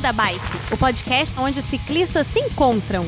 [0.00, 3.06] Beco da Bike, o podcast onde os ciclistas se encontram.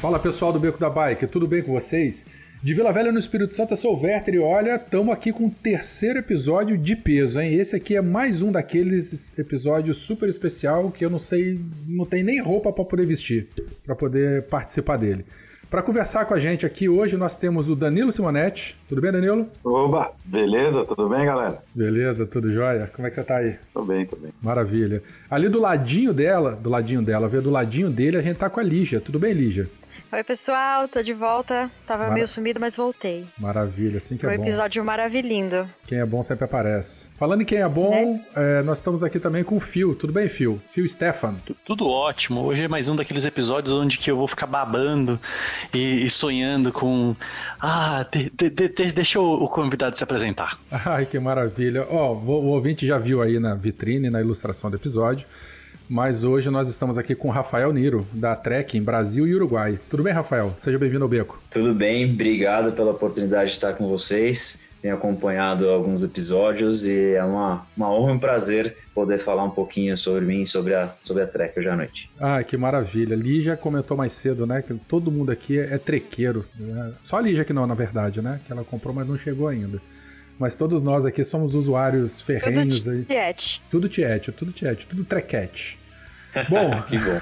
[0.00, 2.24] Fala pessoal do Beco da Bike, tudo bem com vocês?
[2.66, 5.46] De Vila Velha no Espírito Santo, eu sou o Werther e olha, estamos aqui com
[5.46, 7.54] o terceiro episódio de peso, hein?
[7.54, 12.24] Esse aqui é mais um daqueles episódios super especial que eu não sei, não tem
[12.24, 13.46] nem roupa para poder vestir,
[13.84, 15.24] para poder participar dele.
[15.70, 18.76] Para conversar com a gente aqui hoje, nós temos o Danilo Simonetti.
[18.88, 19.46] Tudo bem, Danilo?
[19.62, 20.84] Oba, beleza?
[20.86, 21.62] Tudo bem, galera?
[21.72, 22.90] Beleza, tudo jóia.
[22.92, 23.54] Como é que você tá aí?
[23.72, 24.32] Tô bem, tô bem.
[24.42, 25.04] Maravilha.
[25.30, 28.58] Ali do ladinho dela, do ladinho dela, veio do ladinho dele, a gente tá com
[28.58, 29.00] a Lígia.
[29.00, 29.68] Tudo bem, Lígia?
[30.16, 31.70] Oi, pessoal, tô de volta.
[31.86, 32.14] Tava Mara...
[32.14, 33.26] meio sumido, mas voltei.
[33.38, 34.46] Maravilha, assim que Foi é um bom.
[34.46, 35.68] episódio maravilhindo.
[35.86, 37.10] Quem é bom sempre aparece.
[37.18, 39.94] Falando em quem é bom, é, nós estamos aqui também com o Phil.
[39.94, 40.58] Tudo bem, Phil?
[40.72, 41.34] Phil Stefan.
[41.66, 42.40] Tudo ótimo.
[42.44, 45.20] Hoje é mais um daqueles episódios onde que eu vou ficar babando
[45.74, 47.14] e, e sonhando com.
[47.60, 50.58] Ah, de, de, de, deixa o, o, convidado se apresentar.
[50.72, 51.86] Ai, que maravilha.
[51.90, 55.26] Ó, o, o ouvinte já viu aí na vitrine, na ilustração do episódio.
[55.88, 59.78] Mas hoje nós estamos aqui com o Rafael Niro, da Trek em Brasil e Uruguai.
[59.88, 60.52] Tudo bem, Rafael?
[60.56, 61.40] Seja bem-vindo ao Beco.
[61.50, 64.66] Tudo bem, obrigado pela oportunidade de estar com vocês.
[64.82, 69.50] Tenho acompanhado alguns episódios e é uma, uma honra e um prazer poder falar um
[69.50, 72.10] pouquinho sobre mim e sobre a, sobre a Trek hoje à noite.
[72.20, 73.16] Ah, que maravilha.
[73.16, 74.62] Lígia comentou mais cedo, né?
[74.62, 76.44] Que todo mundo aqui é trequeiro.
[76.58, 76.92] Né?
[77.00, 78.38] Só a Lígia que não, na verdade, né?
[78.46, 79.80] Que ela comprou, mas não chegou ainda.
[80.38, 82.80] Mas todos nós aqui somos usuários ferrenhos.
[82.80, 83.62] Tudo tiete.
[83.70, 85.78] Tudo tiete, tudo tiete, tudo trequete.
[86.50, 87.18] Bom, que bom.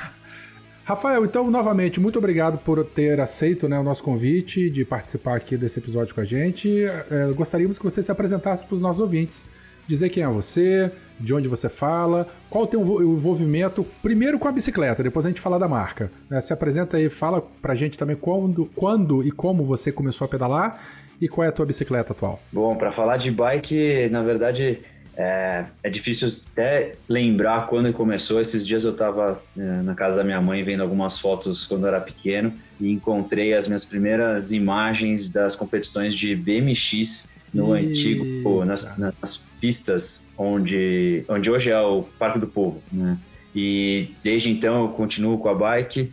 [0.84, 5.56] Rafael, então, novamente, muito obrigado por ter aceito né, o nosso convite de participar aqui
[5.56, 6.84] desse episódio com a gente.
[6.84, 9.44] É, gostaríamos que você se apresentasse para os nossos ouvintes.
[9.86, 14.52] Dizer quem é você, de onde você fala, qual o teu envolvimento, primeiro com a
[14.52, 16.10] bicicleta, depois a gente fala da marca.
[16.30, 20.28] É, se apresenta aí, fala pra gente também quando, quando e como você começou a
[20.28, 22.42] pedalar e qual é a tua bicicleta atual.
[22.52, 24.80] Bom, para falar de bike, na verdade,
[25.16, 28.40] é, é, difícil até lembrar quando começou.
[28.40, 31.88] Esses dias eu estava é, na casa da minha mãe vendo algumas fotos quando eu
[31.88, 37.86] era pequeno e encontrei as minhas primeiras imagens das competições de BMX no e...
[37.86, 42.82] antigo, nas, nas, pistas onde, onde hoje é o Parque do Povo.
[42.92, 43.16] Né?
[43.54, 46.10] E desde então eu continuo com a bike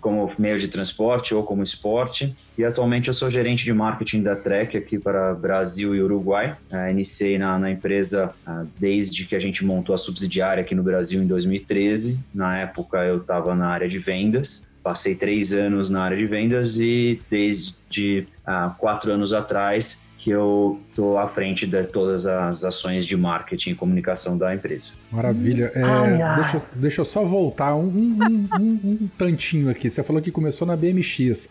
[0.00, 2.36] como meio de transporte ou como esporte.
[2.56, 6.56] E atualmente eu sou gerente de marketing da Trek aqui para Brasil e Uruguai.
[6.70, 10.82] Uh, iniciei na, na empresa uh, desde que a gente montou a subsidiária aqui no
[10.82, 12.18] Brasil em 2013.
[12.34, 14.74] Na época eu estava na área de vendas.
[14.82, 20.80] Passei três anos na área de vendas e desde uh, quatro anos atrás que eu
[20.88, 24.94] estou à frente de todas as ações de marketing e comunicação da empresa.
[25.12, 25.70] Maravilha.
[25.74, 26.40] É, ai, ai.
[26.40, 29.88] Deixa, deixa, eu só voltar um, um, um, um, tantinho aqui.
[29.88, 31.48] Você falou que começou na BMX.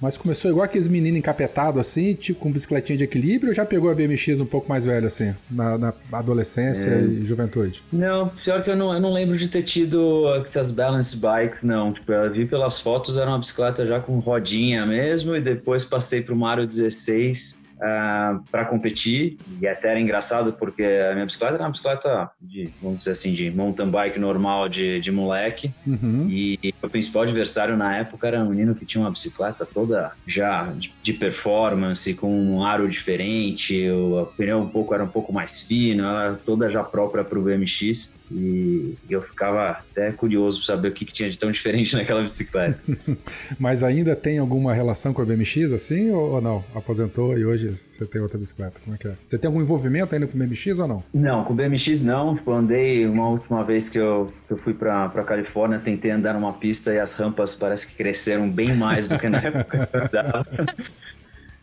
[0.00, 3.90] Mas começou igual aqueles meninos encapetados assim, tipo com bicicletinha de equilíbrio, ou já pegou
[3.90, 7.00] a BMX um pouco mais velha assim, na, na adolescência é.
[7.00, 7.82] e juventude?
[7.90, 11.92] Não, pior que eu não, eu não lembro de ter tido essas balance bikes, não.
[11.92, 16.20] Tipo, eu vi pelas fotos, era uma bicicleta já com rodinha mesmo, e depois passei
[16.20, 19.38] para o Mario 16 uh, ah, para competir.
[19.60, 23.32] E até era engraçado porque a minha bicicleta era uma bicicleta de, vamos dizer assim,
[23.32, 25.72] de mountain bike normal de, de moleque.
[25.86, 26.26] Uhum.
[26.28, 30.64] E o principal adversário na época era um menino que tinha uma bicicleta toda já
[30.64, 35.66] de, de performance, com um aro diferente, o pneu um pouco era um pouco mais
[35.66, 36.04] fino,
[36.44, 38.20] toda já própria para o BMX.
[38.30, 42.22] E eu ficava até curioso para saber o que, que, tinha de tão diferente naquela
[42.22, 42.80] bicicleta.
[43.58, 46.64] Mas ainda tem alguma relação com a BMX assim ou, não?
[46.74, 48.80] Aposentou e hoje você tem outra bicicleta?
[48.84, 49.14] Como é que é?
[49.24, 51.04] Você tem algum envolvimento ainda com o BMX ou não?
[51.12, 52.34] Não, com o BMX não.
[52.34, 56.52] Tipo, andei uma última vez que eu, que eu fui para Califórnia, tentei andar numa
[56.52, 59.88] pista e as rampas parece que cresceram bem mais do que na época.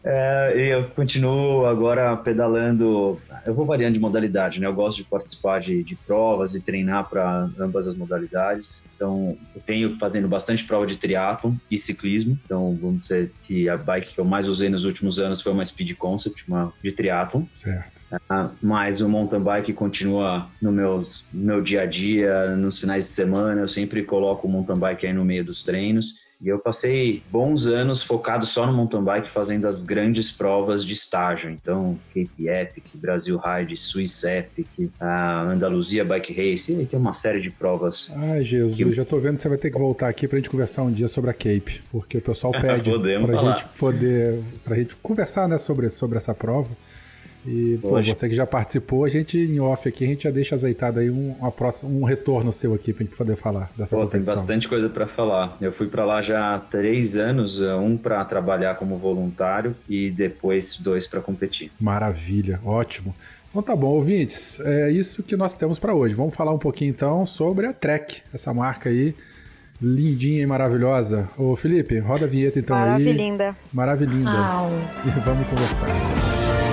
[0.03, 3.19] É, e eu continuo agora pedalando.
[3.45, 4.67] Eu vou variando de modalidade, né?
[4.67, 8.89] Eu gosto de participar de, de provas e treinar para ambas as modalidades.
[8.93, 12.37] Então, eu tenho fazendo bastante prova de triatlo e ciclismo.
[12.45, 15.63] Então, vamos dizer que a bike que eu mais usei nos últimos anos foi uma
[15.63, 17.47] Speed Concept, uma de triatlo.
[17.55, 17.93] Certo.
[18.13, 23.11] Uh, mas o mountain bike continua no meus, meu dia a dia, nos finais de
[23.11, 23.61] semana.
[23.61, 26.21] Eu sempre coloco o mountain bike aí no meio dos treinos.
[26.43, 30.91] E eu passei bons anos focado só no mountain bike, fazendo as grandes provas de
[30.91, 31.49] estágio.
[31.49, 37.39] Então, Cape Epic, Brasil Ride, Swiss Epic, a Andaluzia Bike Race, e tem uma série
[37.39, 38.11] de provas.
[38.17, 38.93] Ai, Jesus, que...
[38.93, 41.07] já tô vendo que você vai ter que voltar aqui pra gente conversar um dia
[41.07, 43.57] sobre a Cape, porque o pessoal pede pra falar.
[43.57, 46.69] gente poder, pra gente conversar, né, sobre, sobre essa prova.
[47.45, 50.55] E, pô, você que já participou, a gente em off aqui, a gente já deixa
[50.55, 54.01] azeitado aí um, uma próxima, um retorno seu aqui pra gente poder falar dessa Pô,
[54.03, 54.35] tem competição.
[54.35, 55.57] bastante coisa para falar.
[55.59, 60.09] Eu fui para lá já há três anos, eh, um para trabalhar como voluntário e
[60.09, 61.71] depois dois para competir.
[61.79, 63.13] Maravilha, ótimo.
[63.49, 66.15] Então tá bom, ouvintes, é isso que nós temos pra hoje.
[66.15, 69.13] Vamos falar um pouquinho então sobre a Trek, essa marca aí,
[69.81, 71.29] lindinha e maravilhosa.
[71.37, 72.83] Ô Felipe, roda a vinheta então aí.
[72.83, 73.55] Maravilhinda.
[73.71, 74.31] Maravilhinda.
[75.05, 76.72] E vamos conversar.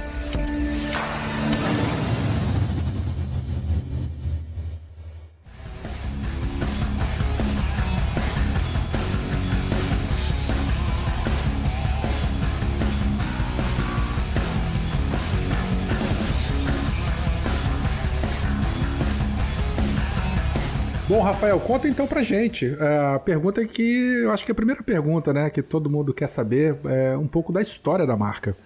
[21.21, 22.65] Bom, Rafael, conta então pra gente.
[22.65, 23.83] É, A pergunta que
[24.23, 27.27] eu acho que é a primeira pergunta, né, que todo mundo quer saber é um
[27.27, 28.57] pouco da história da marca.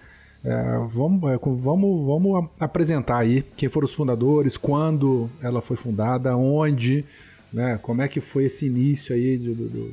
[0.42, 6.34] É, vamos, é, vamos, vamos apresentar aí quem foram os fundadores, quando ela foi fundada,
[6.34, 7.04] onde,
[7.52, 9.36] né, como é que foi esse início aí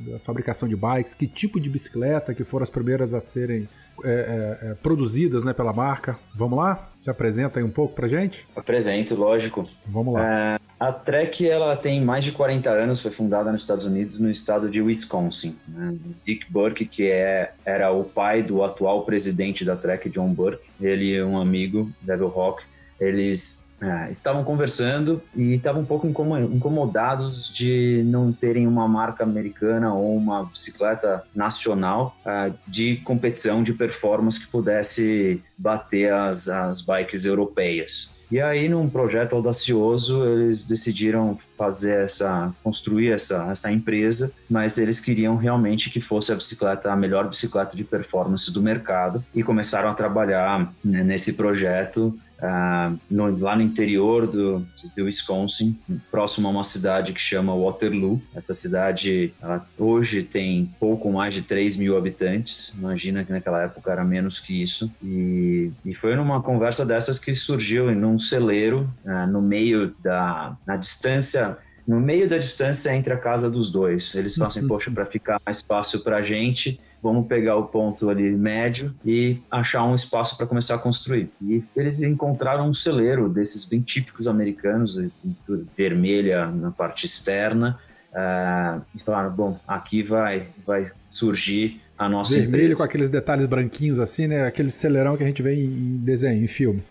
[0.10, 3.68] da fabricação de bikes, que tipo de bicicleta que foram as primeiras a serem
[4.04, 6.18] é, é, é, produzidas né, pela marca.
[6.36, 6.90] Vamos lá?
[7.00, 8.46] Se apresenta aí um pouco pra gente?
[8.56, 9.68] Apresento, lógico.
[9.86, 10.60] Vamos lá.
[10.80, 14.70] A Trek ela tem mais de 40 anos, foi fundada nos Estados Unidos, no estado
[14.70, 15.56] de Wisconsin.
[15.68, 15.96] né?
[16.24, 21.16] Dick Burke, que é, era o pai do atual presidente da Trek, John Burke, ele
[21.16, 22.64] é um amigo, Devil Rock,
[23.00, 29.26] eles é, estavam conversando e estavam um pouco incomo- incomodados de não terem uma marca
[29.26, 36.80] americana ou uma bicicleta nacional ah, de competição de performance que pudesse bater as, as
[36.80, 38.16] bikes europeias.
[38.32, 45.00] E aí, num projeto audacioso, eles decidiram fazer essa, construir essa, essa empresa, mas eles
[45.00, 49.90] queriam realmente que fosse a bicicleta, a melhor bicicleta de performance do mercado, e começaram
[49.90, 54.66] a trabalhar né, nesse projeto ah, no- lá no interior do,
[54.96, 55.78] do Wisconsin,
[56.12, 58.22] próximo a uma cidade que chama Waterloo.
[58.36, 59.34] Essa cidade
[59.78, 62.74] hoje tem pouco mais de 3 mil habitantes.
[62.78, 64.92] Imagina que naquela época era menos que isso.
[65.02, 70.58] E, e foi numa conversa dessas que surgiu em um celeiro ah, no meio da
[70.68, 71.53] na distância
[71.88, 74.16] no meio da distância entre a casa dos dois.
[74.16, 78.10] Eles falam assim, poxa, para ficar mais fácil para a gente, vamos pegar o ponto
[78.10, 81.30] ali médio e achar um espaço para começar a construir.
[81.42, 87.78] E eles encontraram um celeiro desses bem típicos americanos, de pintura vermelha na parte externa,
[88.16, 92.78] ah, e falaram, bom, aqui vai, vai surgir a nossa Vermelho empresa.
[92.78, 94.46] com aqueles detalhes branquinhos assim, né?
[94.46, 96.84] Aquele celerão que a gente vê em desenho, em filme.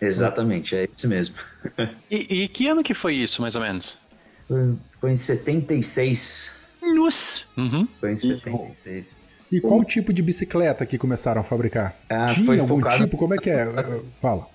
[0.00, 1.36] Exatamente, é esse mesmo.
[2.10, 3.98] E, e que ano que foi isso, mais ou menos?
[4.48, 6.54] Foi, foi em 76.
[6.94, 7.44] Nossa!
[7.56, 7.88] Uhum.
[8.00, 9.22] Foi em 76.
[9.52, 11.94] E qual o tipo de bicicleta que começaram a fabricar?
[12.08, 13.16] Ah, Tinha foi algum focado- tipo?
[13.16, 13.66] Como é que é?
[14.20, 14.46] Fala.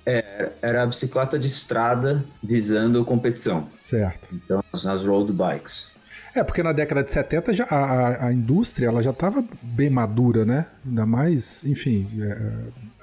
[0.61, 3.69] Era a bicicleta de estrada visando competição.
[3.81, 4.27] Certo.
[4.33, 5.89] Então, as road bikes.
[6.35, 9.89] É, porque na década de 70 já, a, a- a indústria ela já estava bem
[9.89, 10.65] madura, né?
[10.85, 12.37] Ainda mais, enfim, é,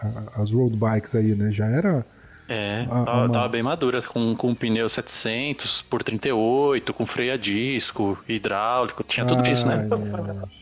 [0.01, 1.51] a- as road bikes aí, né?
[1.51, 2.05] Já era.
[2.49, 7.35] É, Ah, tava, uma- tava bem madura, com, com pneu 700 por 38, com freio
[7.35, 9.89] a disco, hidráulico, tinha tudo isso, né?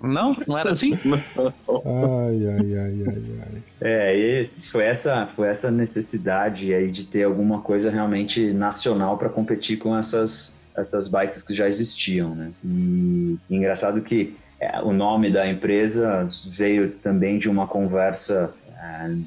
[0.00, 0.36] Não?
[0.46, 0.92] Não era assim?
[1.04, 3.62] Ai, ai, ai, ai, ai.
[3.80, 9.28] É, esse, foi, essa, foi essa necessidade aí de ter alguma coisa realmente nacional para
[9.28, 12.50] competir com essas, essas bikes que já existiam, né?
[12.64, 18.61] E engraçado que é, o nome da empresa veio também de uma conversa é,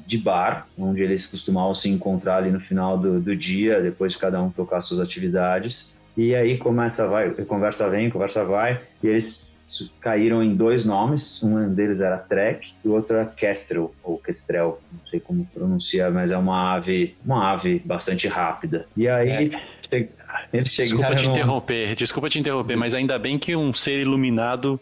[0.06, 4.18] de bar, onde eles costumavam se encontrar ali no final do, do dia, depois de
[4.18, 5.96] cada um tocar suas atividades.
[6.16, 9.54] E aí começa, vai, conversa vem, conversa vai, e eles
[10.00, 14.80] caíram em dois nomes, um deles era Trek e o outro era Kestrel, ou Kestrel,
[14.92, 18.86] não sei como pronunciar, mas é uma ave, uma ave bastante rápida.
[18.96, 19.50] E aí
[19.90, 20.08] che-
[20.52, 24.80] eles Desculpa te interromper, desculpa te interromper, mas ainda bem que um ser iluminado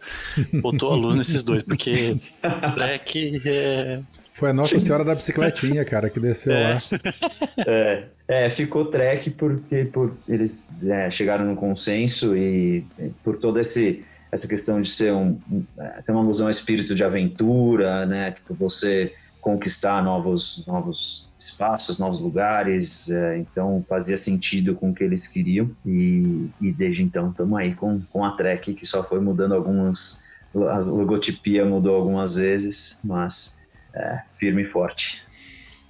[0.61, 2.21] botou a luz nesses dois, porque
[2.75, 4.00] Black é.
[4.35, 6.75] Foi a Nossa Senhora da Bicicletinha, cara, que desceu É.
[6.75, 6.79] lá.
[7.67, 12.85] É, é, ficou Trek porque por, eles é, chegaram num consenso e
[13.23, 15.38] por toda esse, essa questão de ser um,
[15.79, 18.33] é, ter uma alusão ao espírito de aventura, né?
[18.33, 25.05] Tipo, você conquistar novos, novos espaços, novos lugares, é, então fazia sentido com o que
[25.05, 29.21] eles queriam e, e desde então estamos aí com, com a Trek que só foi
[29.21, 30.25] mudando algumas,
[30.55, 33.63] a logotipia mudou algumas vezes, mas
[33.95, 35.23] é, firme e forte.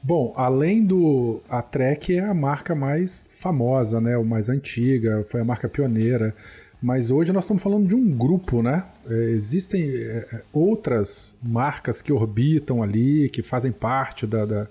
[0.03, 1.41] Bom, além do.
[1.49, 4.17] A Trek é a marca mais famosa, né?
[4.19, 6.35] O mais antiga, foi a marca pioneira.
[6.83, 8.85] Mas hoje nós estamos falando de um grupo, né?
[9.09, 14.67] É, existem é, outras marcas que orbitam ali, que fazem parte da, da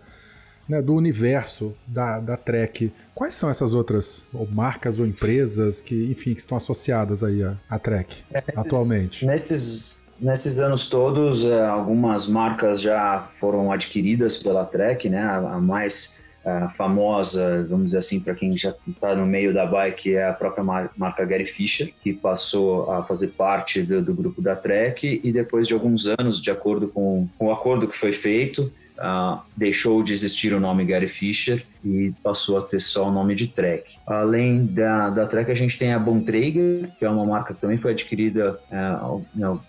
[0.70, 2.94] né, do universo da, da Trek.
[3.16, 7.56] Quais são essas outras ou marcas ou empresas que, enfim, que estão associadas aí à,
[7.68, 9.25] à Trek É, nesses- atualmente?
[9.25, 15.22] Nesses, nesses anos todos, eh, algumas marcas já foram adquiridas pela Trek, né?
[15.24, 20.15] A, mais eh, famosa, vamos dizer assim, para quem já está no meio da bike,
[20.15, 24.41] é a própria mar- marca Gary Fisher, que passou a fazer parte do, do grupo
[24.41, 28.12] da Trek e depois de alguns anos, de acordo com, com o acordo que foi
[28.12, 33.12] feito, ah, deixou de existir o nome Gary Fisher e passou a ter só o
[33.12, 33.97] nome de Trek.
[34.05, 37.77] Além da, da Trek, a gente tem a Bontrager, que é uma marca que também
[37.77, 39.17] foi adquirida há,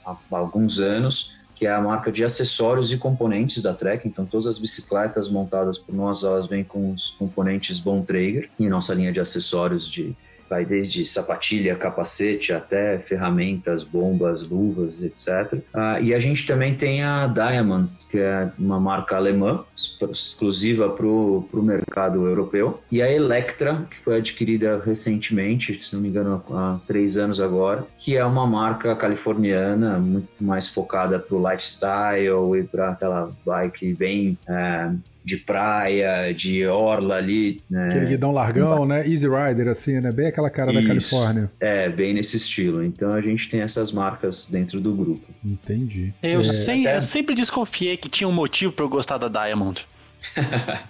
[0.04, 4.06] há alguns anos, que é a marca de acessórios e componentes da Trek.
[4.06, 8.92] Então, todas as bicicletas montadas por nós, elas vêm com os componentes Bontrager e nossa
[8.92, 10.14] linha de acessórios de
[10.48, 15.60] vai desde sapatilha, capacete até ferramentas, bombas, luvas, etc.
[15.72, 19.64] Ah, e a gente também tem a Diamond, que é uma marca alemã,
[20.08, 26.08] exclusiva para o mercado europeu, e a Electra, que foi adquirida recentemente, se não me
[26.08, 31.50] engano, há três anos agora, que é uma marca californiana, muito mais focada para o
[31.50, 34.92] lifestyle e para aquela bike bem eh,
[35.24, 37.60] de praia, de orla ali.
[37.68, 37.88] né?
[37.88, 39.08] Aquele guidão largão, né?
[39.08, 40.12] Easy Rider, assim, né?
[40.12, 40.88] Bem aquela cara da Isso.
[40.88, 41.50] Califórnia.
[41.60, 42.84] É, bem nesse estilo.
[42.84, 45.26] Então a gente tem essas marcas dentro do grupo.
[45.44, 46.12] Entendi.
[46.22, 49.28] Eu, É, sem- até- eu sempre desconfiei que tinha um motivo pra eu gostar da
[49.28, 49.86] Diamond.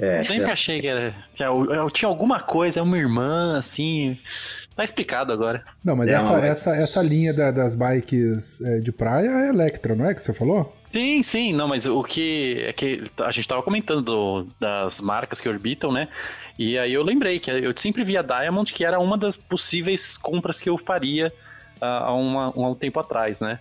[0.00, 4.16] É, Sempre achei que, era, que eu, eu tinha alguma coisa, uma irmã, assim.
[4.76, 5.64] Tá explicado agora.
[5.84, 9.48] Não, mas É essa, uma- essa, essa linha da- das bikes é, de praia é
[9.48, 10.72] Electra, não é que você falou?
[10.92, 15.40] Sim, sim, não, mas o que é que a gente tava comentando do- das marcas
[15.40, 16.06] que orbitam, né?
[16.58, 20.60] E aí eu lembrei que eu sempre via Diamond, que era uma das possíveis compras
[20.60, 21.32] que eu faria
[21.80, 23.58] ah, há, uma- há um tempo atrás, né?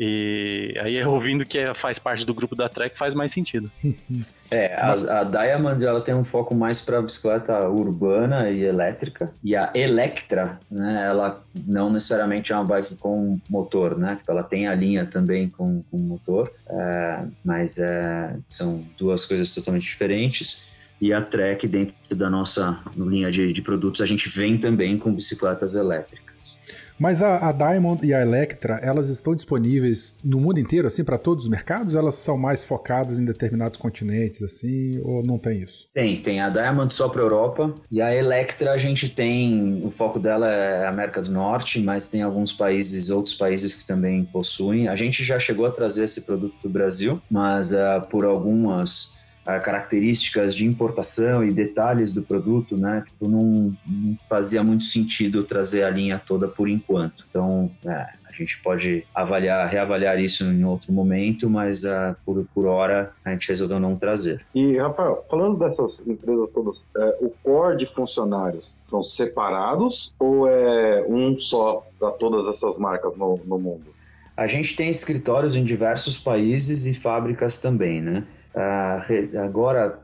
[0.00, 3.70] E aí eu ouvindo que faz parte do grupo da Trek faz mais sentido.
[4.50, 9.30] É, a, a Diamond ela tem um foco mais para bicicleta urbana e elétrica.
[9.44, 14.18] E a Electra, né, ela não necessariamente é uma bike com motor, né?
[14.26, 19.82] Ela tem a linha também com, com motor, é, mas é, são duas coisas totalmente
[19.84, 20.66] diferentes.
[21.00, 25.12] E a Trek, dentro da nossa linha de, de produtos, a gente vem também com
[25.14, 26.60] bicicletas elétricas.
[26.98, 31.16] Mas a, a Diamond e a Electra, elas estão disponíveis no mundo inteiro, assim, para
[31.16, 31.94] todos os mercados?
[31.94, 35.88] Elas são mais focadas em determinados continentes, assim, ou não tem isso?
[35.94, 40.18] Tem, tem a Diamond só para Europa e a Electra a gente tem, o foco
[40.18, 44.88] dela é a América do Norte, mas tem alguns países, outros países que também possuem.
[44.88, 49.17] A gente já chegou a trazer esse produto para o Brasil, mas ah, por algumas
[49.58, 55.84] características de importação e detalhes do produto, né, tipo, não, não fazia muito sentido trazer
[55.84, 57.24] a linha toda por enquanto.
[57.30, 62.66] Então, é, a gente pode avaliar, reavaliar isso em outro momento, mas ah, por, por
[62.66, 64.44] hora a gente resolveu não trazer.
[64.54, 71.04] E, Rafael, falando dessas empresas todas, é, o core de funcionários são separados ou é
[71.08, 73.94] um só para todas essas marcas no, no mundo?
[74.36, 78.24] A gente tem escritórios em diversos países e fábricas também, né?
[78.60, 79.00] Ah,
[79.44, 80.00] agora,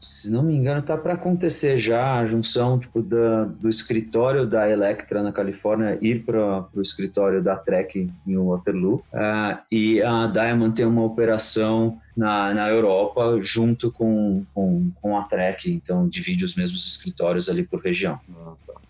[0.00, 4.66] se não me engano, está para acontecer já a junção tipo, da- do escritório da
[4.68, 9.04] Electra na Califórnia ir para o escritório da Trek em Waterloo.
[9.12, 15.22] Ah, e a Diamond tem uma operação na, na Europa junto com, com, com a
[15.24, 18.18] Trek, então divide os mesmos escritórios ali por região.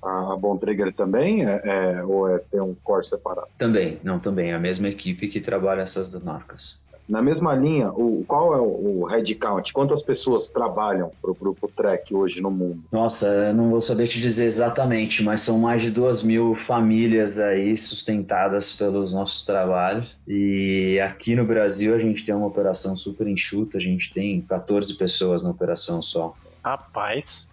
[0.02, 3.48] A, a Bontrager também é, é- ou é tem um core separado?
[3.58, 6.86] Também, não, também, é a mesma equipe que trabalha essas marcas.
[7.08, 9.72] Na mesma linha, o, qual é o, o headcount?
[9.72, 12.84] Quantas pessoas trabalham para o grupo Trek hoje no mundo?
[12.92, 17.40] Nossa, eu não vou saber te dizer exatamente, mas são mais de duas mil famílias
[17.40, 20.18] aí sustentadas pelos nossos trabalhos.
[20.28, 24.94] E aqui no Brasil a gente tem uma operação super enxuta, a gente tem 14
[24.94, 26.34] pessoas na operação só.
[26.62, 27.48] Rapaz.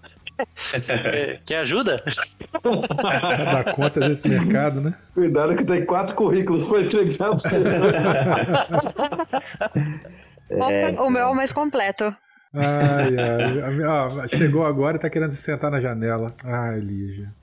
[0.88, 2.04] É, Quer ajuda?
[2.62, 3.20] Pra
[3.64, 4.94] dar conta desse mercado, né?
[5.14, 7.58] Cuidado que tem quatro currículos para entregar para você.
[11.00, 12.16] O meu é o mais completo.
[12.54, 13.84] Ai, ai.
[13.84, 16.28] Ó, chegou agora e tá querendo se sentar na janela.
[16.44, 17.34] Ai, Lígia.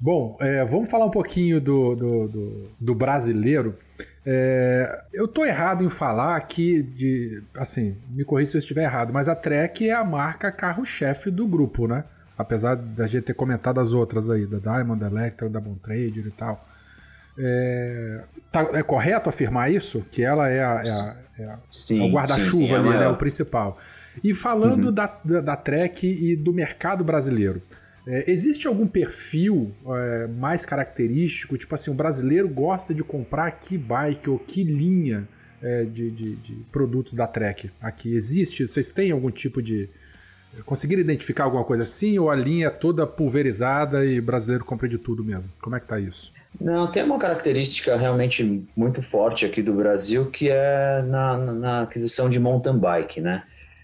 [0.00, 3.78] Bom, é, vamos falar um pouquinho do, do, do- do brasileiro.
[4.26, 9.12] É, eu tô errado em falar que, de, assim, me corrija se eu estiver errado,
[9.14, 12.04] mas a Trek é a marca carro-chefe do grupo, né?
[12.36, 16.30] Apesar da gente ter comentado as outras aí, da Diamond, da Electra, da Bontrager e
[16.30, 16.66] tal.
[17.38, 18.22] É,
[18.52, 20.04] tá- é correto afirmar isso?
[20.10, 22.96] Que ela é, a- é a- é a- Sim, é o guarda-chuva é ali, né?
[22.96, 23.14] maior.
[23.14, 23.78] O principal.
[24.22, 24.92] E falando uhum.
[24.92, 27.60] da, da, da Trek e do mercado brasileiro,
[28.06, 31.56] é, existe algum perfil é, mais característico?
[31.58, 35.26] Tipo assim, o brasileiro gosta de comprar que bike ou que linha
[35.62, 38.14] é, de, de, de, produtos da Trek aqui?
[38.14, 38.66] Existe?
[38.68, 39.88] Vocês têm algum tipo de.
[40.64, 42.18] Conseguiram identificar alguma coisa assim?
[42.18, 45.50] Ou a linha é toda pulverizada e brasileiro compra de tudo mesmo?
[45.60, 46.32] Como é que tá isso?
[46.60, 52.30] Não, tem uma característica realmente muito forte aqui do Brasil que é na, na aquisição
[52.30, 53.42] de mountain bike, né?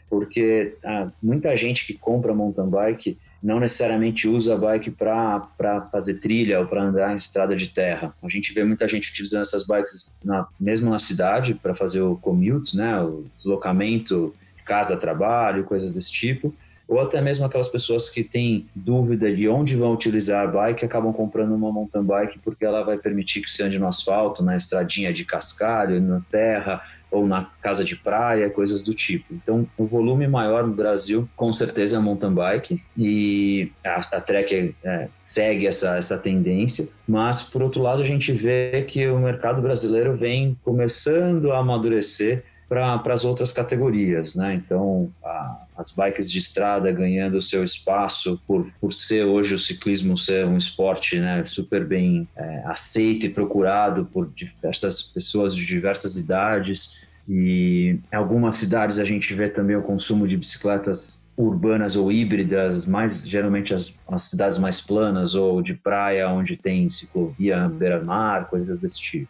[0.08, 6.20] Porque ah, muita gente que compra mountain bike não necessariamente usa a bike para fazer
[6.20, 8.14] trilha ou para andar em estrada de terra.
[8.22, 12.16] A gente vê muita gente utilizando essas bikes na, mesmo na cidade para fazer o
[12.16, 14.34] commute, né, o deslocamento
[14.70, 16.54] casa-trabalho, coisas desse tipo
[16.90, 21.12] ou até mesmo aquelas pessoas que têm dúvida de onde vão utilizar a bike acabam
[21.12, 25.12] comprando uma mountain bike porque ela vai permitir que você ande no asfalto, na estradinha
[25.12, 29.32] de cascalho, na terra ou na casa de praia, coisas do tipo.
[29.32, 34.20] Então, o volume maior no Brasil, com certeza, é a mountain bike e a, a
[34.20, 39.18] Trek é, segue essa, essa tendência, mas, por outro lado, a gente vê que o
[39.18, 44.54] mercado brasileiro vem começando a amadurecer para as outras categorias, né?
[44.54, 50.16] Então, a, as bikes de estrada ganhando seu espaço por, por ser hoje o ciclismo
[50.16, 56.16] ser um esporte né, super bem é, aceito e procurado por diversas pessoas de diversas
[56.16, 57.04] idades.
[57.28, 62.86] E em algumas cidades a gente vê também o consumo de bicicletas urbanas ou híbridas,
[62.86, 68.80] mais geralmente as, as cidades mais planas ou de praia onde tem ciclovia beira-mar, coisas
[68.80, 69.28] desse tipo.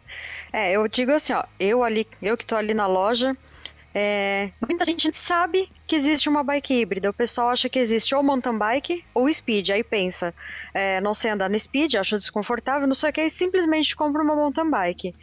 [0.53, 3.35] É, eu digo assim, ó, eu ali, eu que tô ali na loja,
[3.93, 7.09] é, muita gente sabe que existe uma bike híbrida.
[7.09, 9.69] O pessoal acha que existe ou mountain bike ou speed.
[9.69, 10.33] Aí pensa,
[10.73, 14.23] é, não sei andar no speed, acha desconfortável, não sei o que, e simplesmente compra
[14.23, 15.15] uma mountain bike.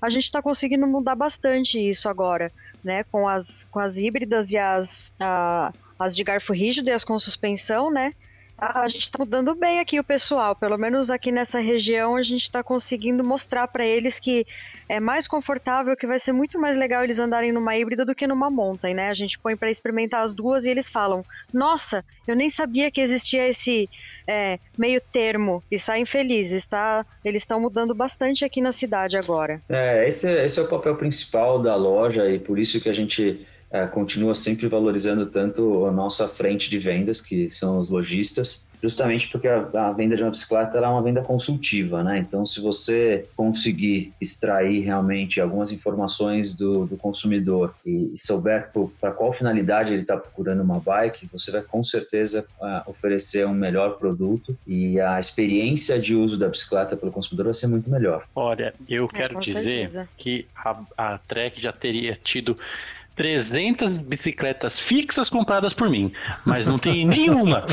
[0.00, 2.50] A gente está conseguindo mudar bastante isso agora,
[2.84, 3.04] né?
[3.04, 7.18] Com as, com as híbridas e as, a, as de garfo rígido e as com
[7.18, 8.12] suspensão, né?
[8.58, 10.56] A gente está mudando bem aqui o pessoal.
[10.56, 14.46] Pelo menos aqui nessa região a gente está conseguindo mostrar para eles que
[14.88, 18.26] é mais confortável, que vai ser muito mais legal eles andarem numa híbrida do que
[18.26, 19.10] numa mountain, né?
[19.10, 23.00] A gente põe para experimentar as duas e eles falam: Nossa, eu nem sabia que
[23.00, 23.90] existia esse
[24.26, 27.04] é, meio termo e saem felizes, tá?
[27.24, 29.60] Eles estão mudando bastante aqui na cidade agora.
[29.68, 33.46] É, esse, esse é o papel principal da loja e por isso que a gente
[33.76, 39.28] é, continua sempre valorizando tanto a nossa frente de vendas, que são os lojistas, justamente
[39.28, 42.18] porque a, a, venda de uma bicicleta é uma venda consultiva, né?
[42.18, 49.12] Então, se você conseguir extrair realmente algumas informações do, do consumidor e, e souber para
[49.12, 53.98] qual finalidade ele está procurando uma bike, você vai com certeza uh, oferecer um melhor
[53.98, 58.24] produto e a experiência de uso da bicicleta pelo consumidor vai ser muito melhor.
[58.34, 60.08] Olha, eu é, quero dizer certeza.
[60.16, 62.56] que a, a Trek já teria tido
[63.16, 66.12] 300 bicicletas fixas compradas por mim,
[66.44, 67.66] mas não tem nenhuma.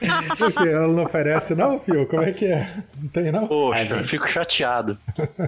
[0.00, 2.06] Ela não oferece, não, Fio?
[2.06, 2.70] Como é que é?
[3.00, 3.46] Não tem, não?
[3.46, 4.98] Poxa, eu fico chateado.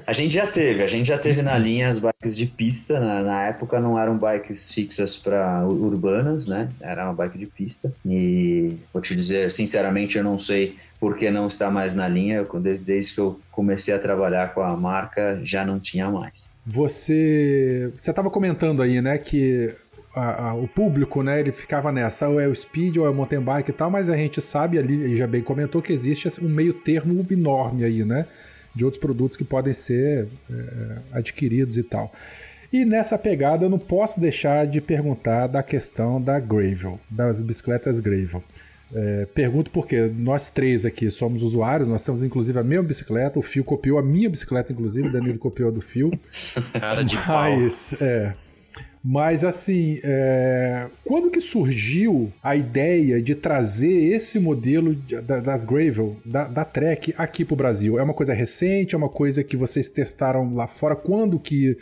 [0.07, 2.99] A gente já teve, a gente já teve na linha as bikes de pista.
[2.99, 6.71] Na, na época não eram bikes fixas para urbanas, né?
[6.81, 7.93] Era uma bike de pista.
[8.07, 12.47] E vou te dizer, sinceramente, eu não sei porque não está mais na linha.
[12.81, 16.57] Desde que eu comecei a trabalhar com a marca, já não tinha mais.
[16.65, 19.75] Você você estava comentando aí, né, que
[20.15, 23.15] a, a, o público, né, ele ficava nessa, ou é o speed ou é o
[23.15, 26.49] mountain bike e tal, mas a gente sabe ali, já bem comentou, que existe um
[26.49, 28.25] meio termo enorme aí, né,
[28.73, 32.13] de outros produtos que podem ser é, adquiridos e tal.
[32.73, 37.99] E nessa pegada eu não posso deixar de perguntar da questão da Gravel, das bicicletas
[37.99, 38.41] Gravel.
[38.95, 43.43] É, pergunto porque nós três aqui somos usuários, nós temos inclusive a mesma bicicleta, o
[43.43, 46.11] Fio copiou a minha bicicleta, inclusive, o Danilo copiou a do Fio.
[46.79, 48.07] Cara de Mas, pau.
[48.07, 48.33] É,
[49.05, 50.87] mas assim, é...
[51.05, 57.45] quando que surgiu a ideia de trazer esse modelo das Gravel, da, da Trek, aqui
[57.45, 57.99] para o Brasil?
[57.99, 58.95] É uma coisa recente?
[58.95, 60.95] É uma coisa que vocês testaram lá fora?
[60.95, 61.77] Quando que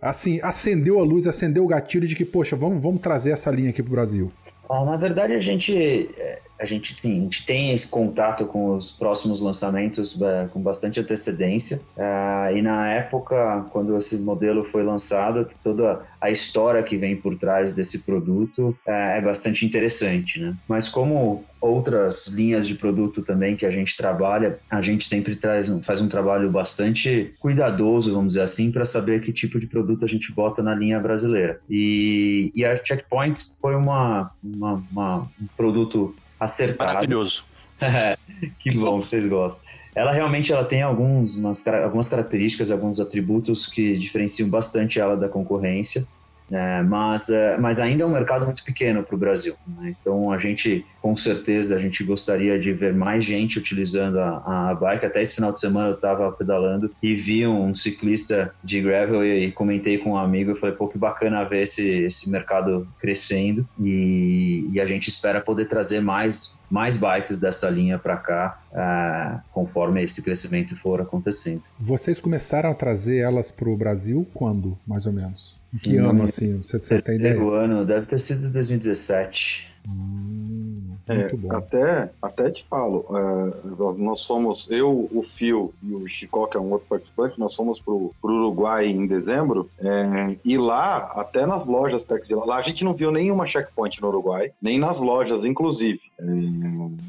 [0.00, 3.70] assim, acendeu a luz, acendeu o gatilho de que, poxa, vamos, vamos trazer essa linha
[3.70, 4.32] aqui para o Brasil?
[4.70, 5.74] Ah, na verdade, a gente
[6.16, 10.60] é, a gente, sim, a gente tem esse contato com os próximos lançamentos é, com
[10.60, 11.80] bastante antecedência.
[11.96, 17.34] É, e na época, quando esse modelo foi lançado, toda a história que vem por
[17.34, 20.54] trás desse produto é, bastante interessante, né?
[20.68, 25.68] Mas como outras linhas de produto também que a gente trabalha, a gente sempre traz,
[25.84, 30.08] faz um trabalho bastante cuidadoso, vamos dizer assim, para saber que tipo de produto a
[30.08, 31.60] gente bota na linha brasileira.
[31.68, 36.94] E, e a Checkpoint foi uma, uma, uma um produto acertado.
[36.94, 37.44] Maravilhoso.
[38.60, 39.72] que bom, vocês gostam.
[39.94, 45.28] Ela realmente ela tem alguns, umas, algumas características, alguns atributos que diferenciam bastante ela da
[45.28, 46.06] concorrência.
[46.50, 49.54] É, mas, é, mas ainda é um mercado muito pequeno para o Brasil.
[49.66, 49.94] Né?
[50.00, 54.74] Então a gente, com certeza, a gente gostaria de ver mais gente utilizando a, a
[54.74, 55.06] bike.
[55.06, 59.46] Até esse final de semana eu estava pedalando e vi um ciclista de gravel e,
[59.46, 60.50] e comentei com um amigo.
[60.50, 65.40] Eu falei, pô, que bacana ver esse, esse mercado crescendo e, e a gente espera
[65.40, 71.64] poder trazer mais mais bikes dessa linha para cá, uh, conforme esse crescimento for acontecendo.
[71.78, 75.58] Vocês começaram a trazer elas para o Brasil quando, mais ou menos?
[75.64, 76.56] Sim, que ano, assim?
[76.58, 77.42] Você, você tem ideia?
[77.42, 79.68] ano, deve ter sido 2017.
[79.88, 86.46] Hum, é, até, até te falo, uh, nós fomos, eu, o Fio e o Chicó,
[86.46, 91.12] que é um outro participante, nós fomos pro, pro Uruguai em dezembro, é, e lá,
[91.14, 94.52] até nas lojas Tech de lá, lá a gente não viu nenhuma checkpoint no Uruguai,
[94.60, 96.00] nem nas lojas, inclusive.
[96.18, 96.24] É,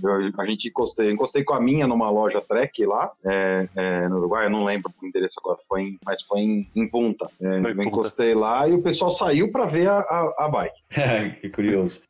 [0.03, 4.17] eu, a gente encostei, encostei com a minha numa loja Trek lá, é, é, no
[4.17, 7.29] Uruguai, eu não lembro o endereço agora, foi em, mas foi em, em Punta.
[7.41, 10.81] É, eu encostei lá e o pessoal saiu para ver a, a, a bike.
[11.39, 12.07] que curioso.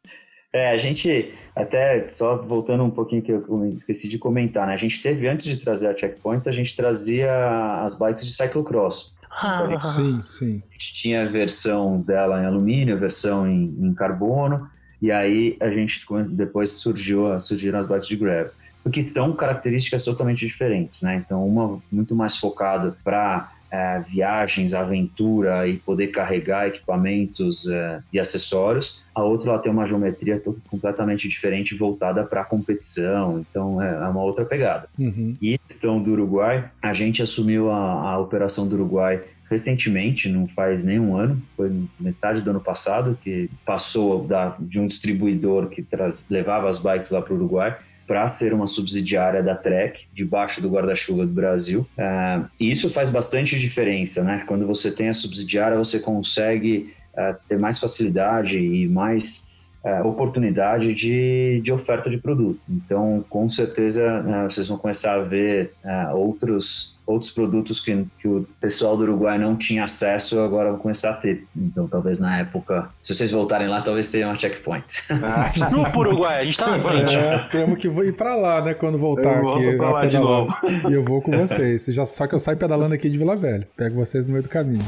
[0.53, 4.73] É, a gente, até só voltando um pouquinho que eu esqueci de comentar, né?
[4.73, 9.15] A gente teve, antes de trazer a Checkpoint, a gente trazia as bikes de cyclocross.
[9.31, 10.63] Ah, sim, sim.
[10.69, 14.69] A gente tinha a versão dela em alumínio, a versão em, em carbono,
[15.01, 18.51] e aí a gente depois surgiu, surgiram as bikes de gravel.
[18.83, 21.15] Porque são características totalmente diferentes, né?
[21.15, 28.19] Então, uma muito mais focada para é, viagens, aventura e poder carregar equipamentos é, e
[28.19, 29.03] acessórios.
[29.15, 34.07] A outra ela tem uma geometria completamente diferente voltada para a competição, então é, é,
[34.07, 34.87] uma outra pegada.
[34.99, 35.35] Uhum.
[35.41, 40.85] E questão do Uruguai, a gente assumiu a, a operação do Uruguai recentemente, não faz
[40.85, 45.81] nem um ano, foi metade do ano passado, que passou da, de um distribuidor que
[45.81, 47.77] traz, levava as bikes lá para o Uruguai
[48.11, 51.87] para ser uma subsidiária da Trek, debaixo do guarda-chuva do Brasil.
[51.97, 54.43] Uh, e isso faz bastante diferença, né?
[54.45, 59.50] Quando você tem a subsidiária, você consegue uh, ter mais facilidade e mais
[59.83, 62.59] uh, oportunidade de, de oferta de produto.
[62.69, 65.73] Então, com certeza, vocês vão começar a ver
[66.13, 71.11] outros outros produtos que, que o pessoal do Uruguai não tinha acesso, agora vão começar
[71.11, 71.45] a ter.
[71.55, 75.03] Então, talvez na época, se vocês voltarem lá, talvez tenham uma checkpoint.
[75.09, 77.15] Ah, não pro Uruguai, a gente tá na frente.
[77.15, 79.77] É, temos que ir pra lá, né, quando voltar eu aqui.
[79.77, 80.53] pra lá de novo.
[80.89, 81.85] E eu vou com vocês.
[81.85, 83.67] Já, só que eu saio pedalando aqui de Vila Velha.
[83.75, 84.85] Pego vocês no meio do caminho.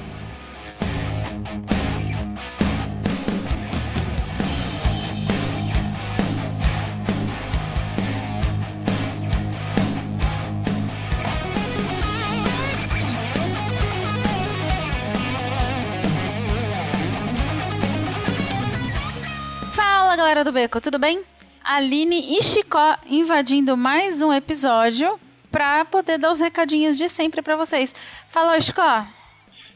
[20.53, 21.21] Beco, tudo bem?
[21.63, 25.19] Aline e Chicó invadindo mais um episódio
[25.51, 27.93] para poder dar os recadinhos de sempre para vocês.
[28.29, 29.05] Fala, Chicó.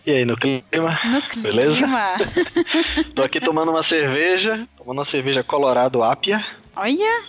[0.06, 1.00] E aí, no clima?
[1.06, 1.50] No clima.
[1.50, 1.88] Beleza?
[3.16, 6.44] Tô aqui tomando uma cerveja, tomando uma cerveja Colorado Apia.
[6.76, 7.24] Olha!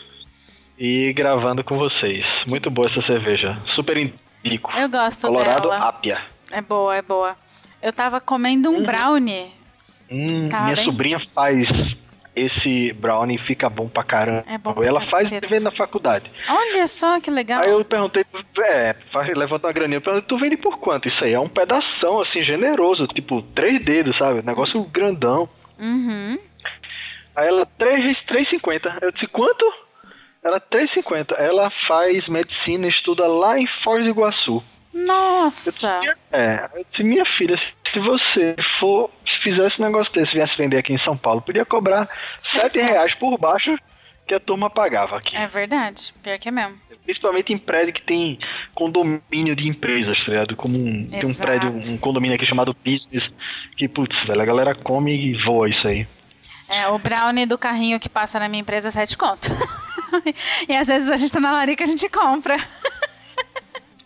[0.78, 2.24] E gravando com vocês.
[2.48, 3.60] Muito boa essa cerveja.
[3.74, 4.70] Super indico.
[4.76, 5.88] Eu gosto Colorado dela.
[5.88, 6.20] Apia.
[6.50, 7.36] É boa, é boa.
[7.82, 8.84] Eu tava comendo um Hum.
[8.84, 9.52] brownie.
[10.10, 10.84] Hum, minha bem?
[10.84, 11.66] sobrinha faz
[12.46, 14.44] esse brownie fica bom pra caramba.
[14.48, 16.30] É bom pra Ela faz e vende na faculdade.
[16.48, 17.60] Olha só que legal.
[17.64, 18.24] Aí eu perguntei,
[18.62, 18.94] é,
[19.34, 21.08] levanta uma graninha, eu perguntei, tu vende por quanto?
[21.08, 24.42] Isso aí é um pedação, assim, generoso, tipo, três dedos, sabe?
[24.44, 25.48] Negócio grandão.
[25.78, 26.38] Uhum.
[27.36, 28.98] Aí ela, 3, 3,50.
[29.00, 29.64] Eu disse, quanto?
[30.42, 31.34] Ela, 3,50.
[31.38, 34.62] Ela faz medicina, estuda lá em Foz do Iguaçu.
[34.92, 36.00] Nossa.
[36.32, 37.56] É, eu disse, minha filha,
[37.92, 39.10] se você for,
[39.42, 43.38] fizesse um negócio desse, viesse vender aqui em São Paulo, podia cobrar 7 reais por
[43.38, 43.76] baixo
[44.26, 45.34] que a turma pagava aqui.
[45.34, 46.12] É verdade.
[46.22, 46.76] Pior que é mesmo.
[47.04, 48.38] Principalmente em prédio que tem
[48.74, 50.54] condomínio de empresas, tá ligado?
[50.54, 53.24] Como um, tem um prédio, um condomínio aqui chamado Business,
[53.76, 56.06] que, putz, velho, a galera come e voa isso aí.
[56.68, 59.48] É, o brownie do carrinho que passa na minha empresa é 7 conto.
[60.68, 62.58] e às vezes a gente tá na larica a gente compra.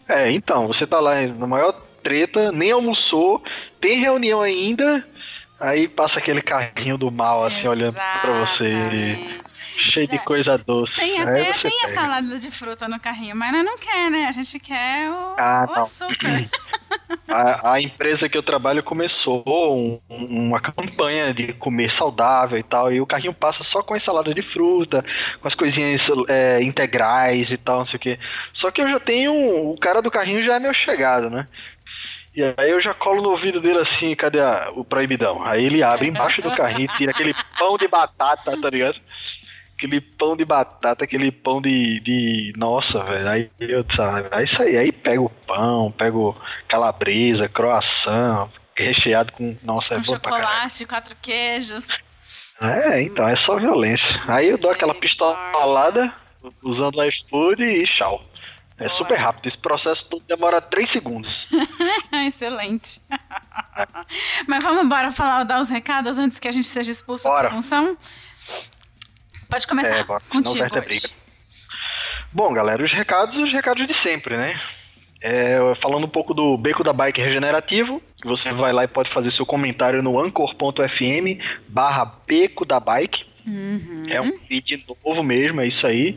[0.09, 3.42] É, então, você tá lá na maior treta, nem almoçou,
[3.81, 5.05] tem reunião ainda,
[5.62, 9.53] aí passa aquele carrinho do mal, assim, olhando pra você, Exatamente.
[9.92, 10.94] cheio de coisa doce.
[10.96, 14.27] Tem até tem a salada de fruta no carrinho, mas nós não quer, né?
[14.29, 16.44] A gente quer o, Ah, o açúcar.
[17.29, 22.92] A, a empresa que eu trabalho começou um- uma campanha de comer saudável e tal,
[22.92, 25.03] e o carrinho passa só com a salada de fruta,
[25.40, 28.18] com as coisinhas é, integrais e tal, não sei o que.
[28.55, 29.33] Só que eu já tenho.
[29.70, 31.46] O cara do carrinho já é meu chegado, né?
[32.35, 35.45] E aí eu já colo no ouvido dele assim, cadê a- o proibidão?
[35.45, 38.99] Aí ele abre embaixo do carrinho, tira aquele pão de batata, tá ligado?
[39.77, 42.01] Aquele pão de batata, aquele pão de.
[42.01, 43.29] de nossa, velho.
[43.29, 44.77] Aí eu disse, ah, é isso aí.
[44.79, 49.57] Aí pego o pão, pego calabresa, croissant, recheado com.
[49.62, 51.88] Nossa, é com é bom chocolate, quatro queijos.
[52.62, 54.07] É, então, é só violência.
[54.29, 56.12] Aí eu dou aquela pistolada
[56.62, 58.23] usando a iFood e tchau.
[58.85, 59.49] É super rápido.
[59.49, 61.49] Esse processo todo demora 3 segundos.
[62.27, 63.01] Excelente.
[64.47, 67.49] Mas vamos embora falar, dar os recados antes que a gente seja expulso bora.
[67.49, 67.97] da função?
[69.49, 69.97] Pode começar.
[69.97, 70.23] É, bora.
[70.29, 71.14] Contigo hoje.
[72.33, 74.59] Bom, galera, os recados, os recados de sempre, né?
[75.21, 79.31] É, falando um pouco do Beco da Bike Regenerativo, você vai lá e pode fazer
[79.33, 83.25] seu comentário no anchor.fm barra Beco da Bike.
[83.46, 84.07] Uhum.
[84.09, 86.16] É um feed novo mesmo, é isso aí.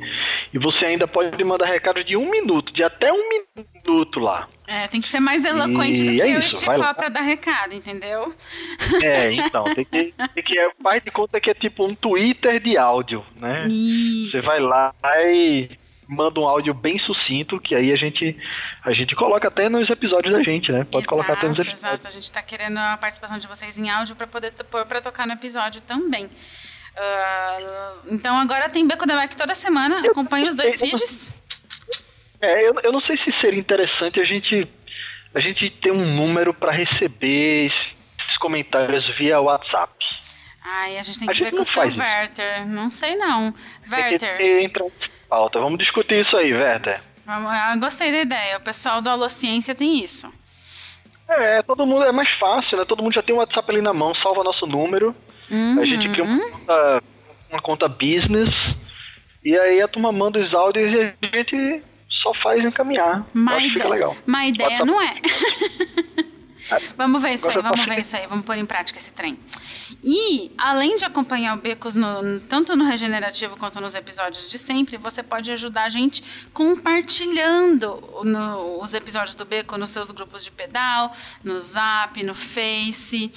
[0.54, 4.48] E você ainda pode mandar recado de um minuto, de até um minuto lá.
[4.68, 7.10] É, tem que ser mais eloquente e do que é eu isso, e Chicó pra
[7.10, 8.34] dar recado, entendeu?
[9.04, 12.78] É, então, tem que, tem que faz de conta que é tipo um Twitter de
[12.78, 13.66] áudio, né?
[13.68, 14.32] Isso.
[14.32, 15.70] Você vai lá e
[16.08, 18.38] manda um áudio bem sucinto, que aí a gente
[18.84, 20.84] a gente coloca até nos episódios da gente, né?
[20.84, 21.84] Pode exato, colocar até nos episódios.
[21.84, 25.02] Exato, a gente tá querendo a participação de vocês em áudio para poder pôr para
[25.02, 26.30] tocar no episódio também.
[26.96, 31.34] Uh, então agora tem Beco da Mac toda semana, acompanhe os dois feeds.
[32.42, 34.68] É, eu, eu não sei se seria interessante a gente
[35.34, 39.94] a gente ter um número para receber esses comentários via WhatsApp.
[40.64, 42.66] Ai, a gente tem que a ver com o seu Werther.
[42.66, 43.54] Não sei não.
[43.92, 44.42] Werther.
[44.42, 44.86] Entra
[45.30, 45.60] pauta.
[45.60, 47.02] Vamos discutir isso aí, Werther.
[47.74, 48.58] Eu gostei da ideia.
[48.58, 50.32] O pessoal do Alociência tem isso.
[51.28, 52.86] É, todo mundo é mais fácil, né?
[52.86, 55.16] Todo mundo já tem o WhatsApp ali na mão, salva nosso número.
[55.50, 55.82] Uhum.
[55.82, 57.04] A gente cria uma conta,
[57.52, 58.50] uma conta business.
[59.44, 63.26] E aí a turma manda os áudios e a gente só faz encaminhar.
[63.34, 64.18] Mas, ideia, legal.
[64.26, 65.16] mas ideia não é.
[66.98, 69.40] vamos ver isso aí, vamos ver isso aí, vamos pôr em prática esse trem.
[70.04, 74.98] E, além de acompanhar o Becos no, tanto no Regenerativo quanto nos episódios de sempre,
[74.98, 80.52] você pode ajudar a gente compartilhando no, os episódios do Beco nos seus grupos de
[80.52, 83.32] pedal, no Zap, no Face.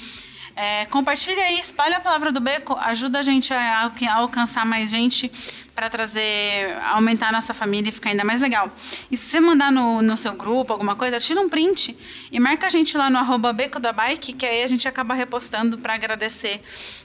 [0.61, 4.91] É, compartilha aí, espalha a palavra do Beco, ajuda a gente a, a alcançar mais
[4.91, 5.31] gente
[5.73, 8.69] para trazer, aumentar a nossa família e ficar ainda mais legal.
[9.09, 11.97] E se você mandar no, no seu grupo alguma coisa, tira um print
[12.33, 15.15] e marca a gente lá no arroba Beco da Bike, que aí a gente acaba
[15.15, 16.61] repostando para agradecer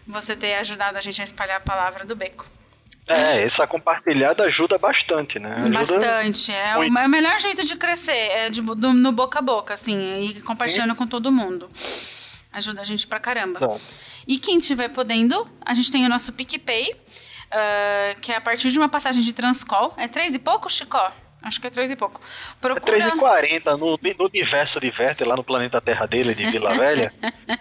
[0.07, 2.47] você ter ajudado a gente a espalhar a palavra do Beco.
[3.05, 5.53] É, essa compartilhada ajuda bastante, né?
[5.57, 6.51] Ajuda bastante.
[6.51, 9.75] É o, é o, melhor jeito de crescer, é de, do, no boca a boca,
[9.75, 10.97] assim, e compartilhando Sim.
[10.97, 11.69] com todo mundo.
[12.53, 13.59] Ajuda a gente pra caramba.
[13.59, 13.79] Bom.
[14.27, 18.71] E quem tiver podendo, a gente tem o nosso PicPay, uh, que é a partir
[18.71, 19.93] de uma passagem de Transcol.
[19.97, 21.11] É três e pouco, Chicó?
[21.43, 22.21] Acho que é três e pouco.
[22.61, 22.97] Procura...
[22.97, 27.13] É 3,40 no, no universo de Werther, lá no planeta Terra dele, de Vila Velha.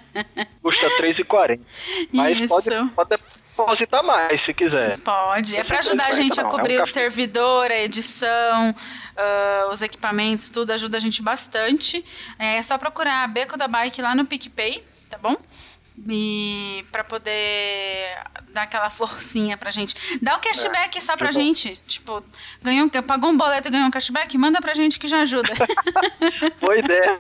[0.63, 1.61] custa 3,40.
[2.13, 2.49] Mas Isso.
[2.49, 3.19] pode, pode
[3.57, 4.99] depositar mais se quiser.
[4.99, 5.57] Pode.
[5.57, 9.83] É para ajudar a gente a cobrir é um o servidor, a edição, uh, os
[9.83, 12.05] equipamentos, tudo ajuda a gente bastante.
[12.39, 15.37] É só procurar a Beco da Bike lá no PicPay, tá bom?
[16.09, 19.95] E para poder dar aquela forcinha pra gente.
[20.21, 21.77] Dá o cashback é, só pra gente.
[21.87, 22.23] Tipo,
[22.63, 25.55] ganhou, pagou um boleto e ganhou um cashback, manda pra gente que já ajuda.
[26.61, 27.19] Boa ideia.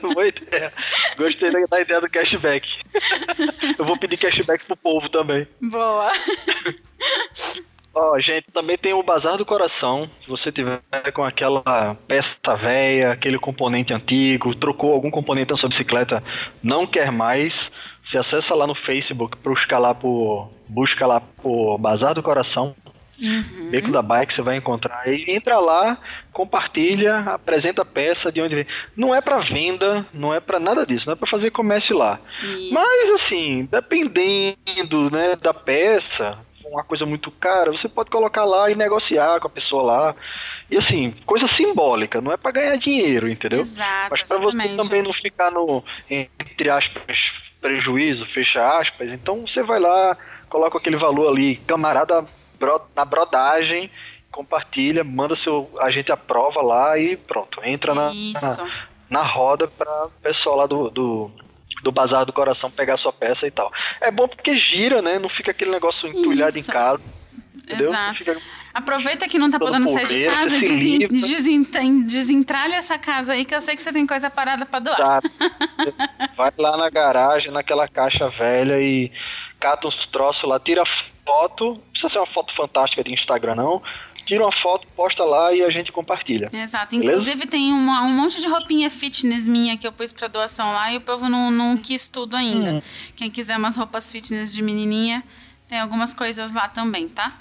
[0.00, 0.72] Boa ideia.
[1.16, 2.66] Gostei da ideia do cashback.
[3.78, 5.46] Eu vou pedir cashback pro povo também.
[5.60, 6.10] Boa.
[7.94, 10.08] Ó, oh, gente, também tem o Bazar do Coração.
[10.22, 10.80] Se você tiver
[11.12, 16.22] com aquela peça velha, aquele componente antigo, trocou algum componente da sua bicicleta,
[16.62, 17.52] não quer mais,
[18.10, 22.74] você acessa lá no Facebook, busca lá por, busca lá por Bazar do Coração.
[23.20, 23.70] Uhum.
[23.70, 25.06] Beco da Bike, você vai encontrar.
[25.06, 25.96] E entra lá,
[26.32, 28.66] compartilha, apresenta a peça de onde vem.
[28.96, 32.18] Não é para venda, não é para nada disso, não é para fazer comércio lá.
[32.42, 32.74] Isso.
[32.74, 38.74] Mas assim, dependendo né, da peça, uma coisa muito cara, você pode colocar lá e
[38.74, 40.14] negociar com a pessoa lá.
[40.70, 43.60] E assim, coisa simbólica, não é para ganhar dinheiro, entendeu?
[43.60, 47.18] Exato, Mas para você também não ficar no, entre aspas,
[47.60, 50.16] prejuízo, fecha aspas, então você vai lá,
[50.48, 52.24] coloca aquele valor ali, camarada
[52.94, 53.90] na brodagem,
[54.32, 55.70] compartilha, manda seu.
[55.78, 58.70] A gente aprova lá e pronto, entra na, na,
[59.10, 61.30] na, roda para o pessoal lá do, do
[61.82, 63.70] do Bazar do Coração pegar sua peça e tal.
[64.00, 65.18] É bom porque gira, né?
[65.18, 67.02] Não fica aquele negócio entulhado em casa.
[67.54, 67.90] Entendeu?
[67.90, 68.14] Exato.
[68.14, 68.36] Fica...
[68.74, 72.06] Aproveita que não tá podendo sair de casa e desin...
[72.06, 74.98] desentralha essa casa aí que eu sei que você tem coisa parada para doar.
[74.98, 75.30] Exato.
[76.36, 79.12] Vai lá na garagem, naquela caixa velha e
[79.62, 80.82] cata uns troços lá, tira
[81.24, 83.80] foto, não precisa ser uma foto fantástica de Instagram não,
[84.26, 86.48] tira uma foto, posta lá e a gente compartilha.
[86.52, 86.96] Exato.
[86.96, 87.50] Inclusive Beleza?
[87.50, 90.96] tem uma, um monte de roupinha fitness minha que eu pus para doação lá e
[90.96, 92.72] o povo não, não quis tudo ainda.
[92.72, 92.80] Hum.
[93.14, 95.22] Quem quiser umas roupas fitness de menininha,
[95.68, 97.32] tem algumas coisas lá também, tá?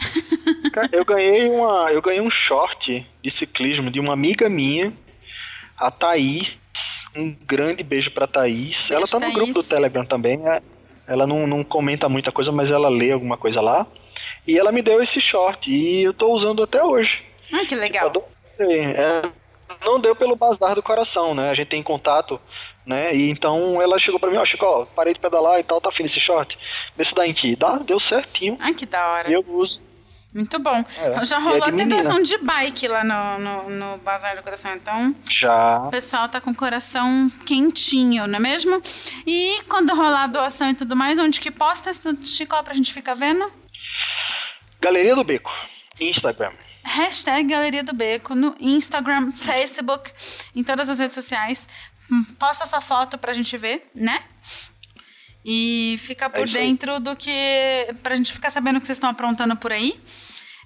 [0.94, 4.94] eu ganhei uma, eu ganhei um short de ciclismo de uma amiga minha,
[5.76, 6.48] a Thaís,
[7.16, 8.76] Um grande beijo pra Thaís.
[8.78, 9.36] Beijo, ela tá no Thaís.
[9.36, 10.38] grupo do Telegram também.
[10.38, 10.62] Né?
[11.12, 13.86] Ela não, não comenta muita coisa, mas ela lê alguma coisa lá.
[14.48, 17.22] E ela me deu esse short e eu tô usando até hoje.
[17.52, 18.12] Ah, que legal.
[18.60, 19.30] É,
[19.84, 21.50] não deu pelo bazar do coração, né?
[21.50, 22.40] A gente tem contato,
[22.86, 23.14] né?
[23.14, 25.92] E então ela chegou pra mim, ó, Chico, ó, parei de pedalar e tal, tá
[25.92, 26.58] fino esse short.
[26.96, 27.56] Vê se dá em ti.
[27.56, 28.58] Dá, deu certinho.
[28.62, 29.30] Ah, que da hora.
[29.30, 29.82] E eu uso.
[30.34, 30.84] Muito bom.
[30.98, 34.74] É, já rolou é até doação de bike lá no, no, no, Bazar do Coração,
[34.74, 35.14] então.
[35.30, 35.80] Já.
[35.80, 38.82] O pessoal tá com o coração quentinho, não é mesmo?
[39.28, 41.92] E quando rolar a doação e tudo mais, onde que posta,
[42.24, 43.52] Chico, pra gente ficar vendo?
[44.80, 45.52] Galeria do Beco,
[46.00, 46.54] Instagram.
[46.84, 50.12] Hashtag Galeria do Beco no Instagram, Facebook,
[50.56, 51.68] em todas as redes sociais.
[52.40, 54.24] Posta sua foto pra gente ver, né?
[55.44, 57.32] E fica por é dentro do que.
[58.04, 60.00] pra gente ficar sabendo o que vocês estão aprontando por aí.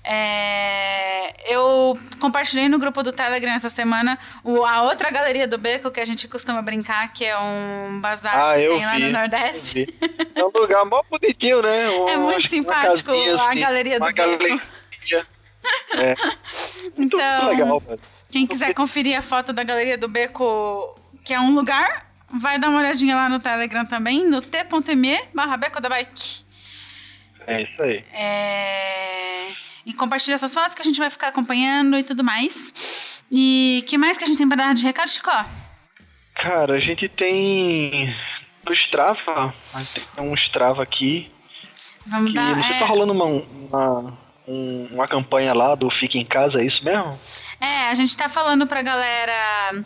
[0.08, 5.90] É, eu compartilhei no grupo do Telegram essa semana o, a outra galeria do Beco
[5.90, 9.12] que a gente costuma brincar, que é um bazar ah, que tem vi, lá no
[9.12, 9.88] Nordeste.
[10.36, 11.90] É um lugar mó bonitinho, né?
[11.90, 14.62] Um, é muito simpático a assim, galeria do Beco.
[15.98, 16.14] É.
[16.98, 17.82] então, legal,
[18.30, 22.70] quem quiser conferir a foto da galeria do Beco, que é um lugar, vai dar
[22.70, 26.44] uma olhadinha lá no Telegram também, no t.me barra Beco da Bike.
[27.48, 28.04] É isso aí.
[28.12, 29.54] É...
[29.86, 33.24] E compartilha suas fotos que a gente vai ficar acompanhando e tudo mais.
[33.32, 35.32] E que mais que a gente tem pra dar de recado, Chico?
[36.36, 38.14] Cara, a gente tem
[38.64, 39.54] do Strava,
[40.16, 41.32] tem um Strava aqui.
[42.08, 42.56] Vamos que, dar.
[42.56, 42.80] Não sei é...
[42.80, 44.18] tá rolando uma, uma,
[44.92, 47.20] uma campanha lá do Fique em Casa, é isso mesmo?
[47.60, 49.86] É, a gente tá falando pra galera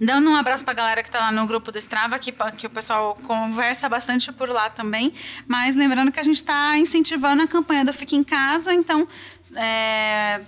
[0.00, 2.70] Dando um abraço pra galera que tá lá no grupo do Strava, que, que o
[2.70, 5.12] pessoal conversa bastante por lá também.
[5.46, 9.08] Mas lembrando que a gente tá incentivando a campanha do Fique em Casa, então.
[9.56, 10.40] É,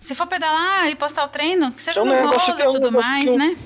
[0.00, 2.92] se for pedalar e postar o treino, que seja é um no rolo e tudo
[2.92, 3.36] mais, eu...
[3.36, 3.56] né?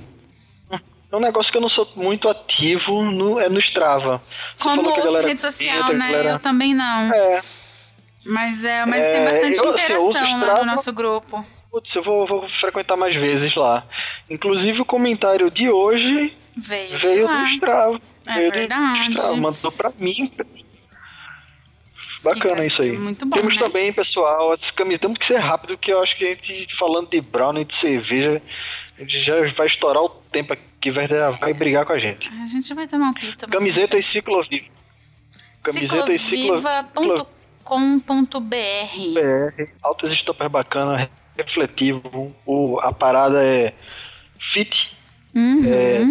[1.12, 4.22] É um negócio que eu não sou muito ativo no, é no Strava.
[4.60, 6.12] Como rede social, né?
[6.12, 6.30] Galera...
[6.30, 7.12] Eu também não.
[7.12, 7.42] É.
[8.24, 11.44] Mas, é, mas é, tem bastante eu, interação assim, lá no nosso grupo.
[11.70, 13.87] Putz, eu vou, vou, frequentar mais vezes lá.
[14.28, 18.00] Inclusive o comentário de hoje veio, veio do Strava.
[18.26, 19.06] É veio verdade.
[19.06, 20.33] Do Strava, mandou pra mim.
[22.22, 22.98] Bacana isso aí.
[22.98, 23.62] Muito bom, Temos né?
[23.62, 25.00] também, pessoal, as camisas.
[25.00, 28.42] Temos que ser rápido, que eu acho que a gente, falando de brownie de cerveja,
[28.98, 32.28] a gente já vai estourar o tempo aqui, vai, vai brigar com a gente.
[32.28, 33.48] A gente vai tomar um pito.
[33.48, 34.66] Camiseta e cicloviva.
[35.62, 37.40] Camiseta e cicloviva.com.br
[38.40, 41.09] BR, altas estampas bacanas,
[41.42, 42.35] refletivo.
[42.46, 43.74] O, a parada é
[44.53, 44.70] fit.
[45.35, 45.62] Uhum.
[45.66, 46.05] É,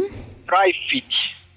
[0.46, 1.08] dry fit.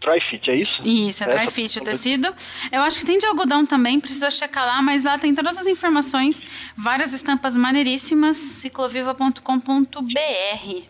[0.01, 0.83] Dry fit, é isso?
[0.83, 2.35] Isso, é dry Essa fit o tecido.
[2.73, 5.67] Eu acho que tem de algodão também, precisa checar lá, mas lá tem todas as
[5.67, 6.45] informações,
[6.77, 10.83] várias estampas maneiríssimas, cicloviva.com.br.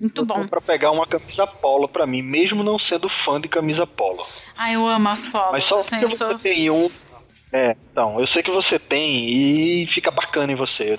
[0.00, 0.46] Muito eu bom.
[0.48, 4.26] Para pegar uma camisa polo para mim, mesmo não sendo fã de camisa polo.
[4.56, 5.52] Ah, eu amo as polos.
[5.52, 6.34] Mas só assim, você sou...
[6.34, 6.90] tem um
[7.52, 10.98] é, então, eu sei que você tem e fica bacana em você.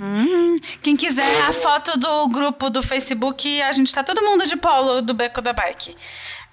[0.00, 4.56] Hum, quem quiser a foto do grupo do Facebook, a gente tá todo mundo de
[4.56, 5.96] polo do Beco da Bike.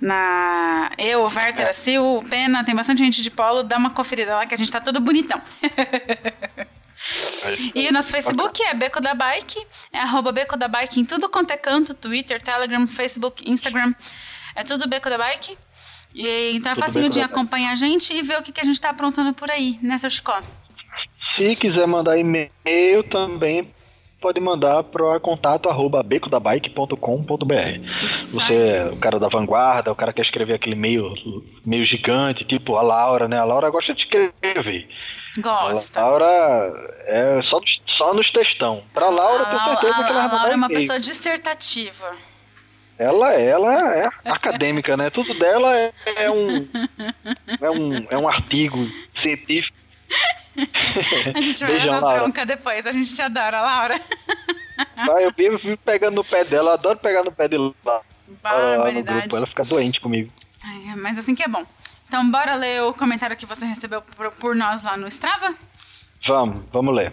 [0.01, 1.69] Na eu, o Werther, é.
[1.69, 4.57] a Sil, o Pena, tem bastante gente de polo, dá uma conferida lá que a
[4.57, 5.39] gente tá todo bonitão.
[7.75, 11.29] e o nosso Facebook é Beco da Bike, é arroba Beco da Bike em tudo
[11.29, 13.93] quanto é canto, Twitter, Telegram, Facebook, Instagram,
[14.55, 15.55] é tudo Beco da Bike.
[16.13, 18.75] E, então é facinho de acompanhar a gente e ver o que, que a gente
[18.75, 20.31] está aprontando por aí, né, seu Chico?
[21.33, 23.67] Se quiser mandar e-mail também,
[24.21, 26.95] pode mandar para contato arroba becodabike.com.br.
[28.09, 31.13] Você é o cara da vanguarda, o cara que quer escrever aquele meio,
[31.65, 33.37] meio gigante, tipo a Laura, né?
[33.37, 34.87] A Laura gosta de escrever.
[35.39, 35.99] Gosta.
[35.99, 36.73] A Laura
[37.05, 37.59] é só,
[37.97, 38.83] só nos textão.
[38.93, 42.15] Pra Laura, eu tenho certeza a, que ela vai A Laura é uma pessoa dissertativa.
[43.03, 45.09] Ela, ela é acadêmica, né?
[45.09, 46.67] Tudo dela é, é, um,
[47.61, 48.77] é, um, é um artigo
[49.15, 49.75] científico.
[51.35, 53.99] A gente vai Beijão, levar bronca depois, a gente te adora, Laura.
[55.05, 57.73] Vai, eu vivo pegando no pé dela, adoro pegar no pé dela.
[58.41, 59.35] Barbaridade.
[59.35, 60.31] Ela fica doente comigo.
[60.63, 61.63] Ai, mas assim que é bom.
[62.07, 65.55] Então, bora ler o comentário que você recebeu por, por nós lá no Strava?
[66.27, 67.11] Vamos, vamos ler.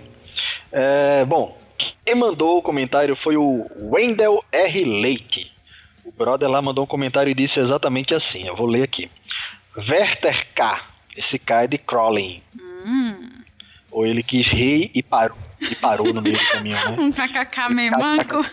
[0.70, 1.58] É, bom,
[2.04, 4.84] quem mandou o comentário foi o Wendell R.
[4.84, 5.50] Leite.
[6.10, 8.44] O brother lá mandou um comentário e disse exatamente assim.
[8.44, 9.08] Eu vou ler aqui.
[9.76, 10.86] Werther K.
[11.16, 12.42] Esse K é de crawling.
[12.84, 13.30] Hum.
[13.92, 16.96] Ou ele quis rir e parou, e parou no meio do caminho, né?
[16.98, 18.44] Um kkk meio manco.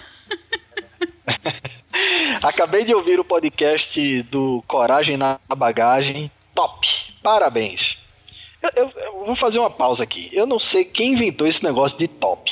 [2.43, 6.29] Acabei de ouvir o podcast do Coragem na Bagagem.
[6.53, 6.85] Top!
[7.23, 7.81] Parabéns!
[8.61, 10.29] Eu, eu, eu, vou fazer uma pausa aqui.
[10.31, 12.51] Eu não sei quem inventou esse negócio de top.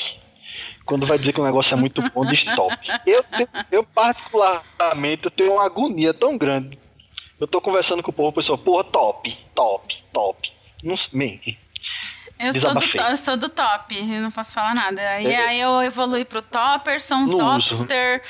[0.86, 2.74] Quando vai dizer que o negócio é muito bom, diz top.
[3.04, 3.24] Eu,
[3.70, 6.78] eu particularmente, eu tenho uma agonia tão grande.
[7.38, 10.52] Eu tô conversando com o povo, o pessoal, porra, top, top, top.
[10.82, 11.38] Não, man,
[12.38, 15.20] eu sou, do, eu sou do top, eu não posso falar nada.
[15.20, 15.48] E é.
[15.48, 18.22] aí eu evolui pro Topperson, Topster,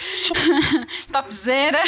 [1.13, 1.81] Topzera.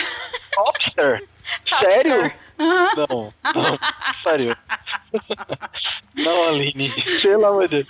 [0.52, 1.28] Topster?
[1.80, 2.32] Sério?
[2.58, 2.88] Uhum.
[2.96, 3.78] Não, não,
[4.24, 4.56] sério.
[6.16, 6.90] não, Aline,
[7.22, 7.88] pelo amor de Deus.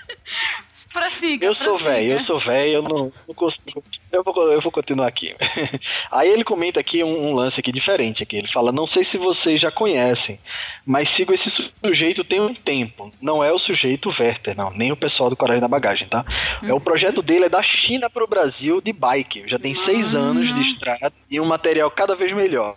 [0.92, 3.82] Prossiga, eu sou velho, eu sou velho, eu não, não consigo.
[4.10, 5.34] Eu vou, eu vou continuar aqui.
[6.10, 8.22] Aí ele comenta aqui um, um, lance aqui diferente.
[8.22, 8.36] Aqui.
[8.36, 10.38] Ele fala: Não sei se vocês já conhecem,
[10.86, 11.50] mas sigo esse
[11.84, 13.10] sujeito tem um tempo.
[13.20, 16.24] Não é o sujeito Werther, não, nem o pessoal do Coragem da Bagagem, tá?
[16.62, 19.44] É o projeto dele é da China para o Brasil de bike.
[19.46, 22.76] Já tem seis anos de estrada e um material cada vez melhor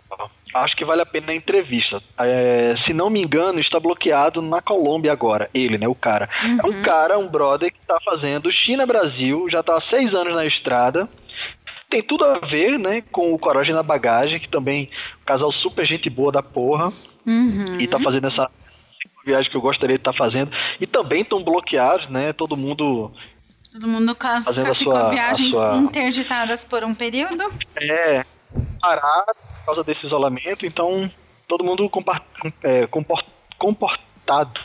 [0.54, 2.02] acho que vale a pena a entrevista.
[2.18, 5.48] É, se não me engano, está bloqueado na Colômbia agora.
[5.54, 5.88] Ele, né?
[5.88, 6.28] O cara.
[6.44, 6.58] Uhum.
[6.62, 6.82] É um uhum.
[6.82, 11.08] cara, um brother que está fazendo China-Brasil, já está há seis anos na estrada.
[11.90, 14.88] Tem tudo a ver, né, com o Coragem na Bagagem, que também
[15.20, 16.90] um casal super gente boa da porra.
[17.26, 17.80] Uhum.
[17.80, 18.50] E tá fazendo essa
[19.26, 20.50] viagem que eu gostaria de estar tá fazendo.
[20.80, 22.32] E também estão bloqueados, né?
[22.32, 23.12] Todo mundo
[23.72, 25.76] Todo mundo com as, com as sua, viagens sua...
[25.76, 27.42] interditadas por um período?
[27.76, 28.22] É,
[28.80, 31.10] parado por causa desse isolamento, então
[31.48, 31.88] todo mundo
[32.62, 32.86] é,
[33.58, 34.60] comportado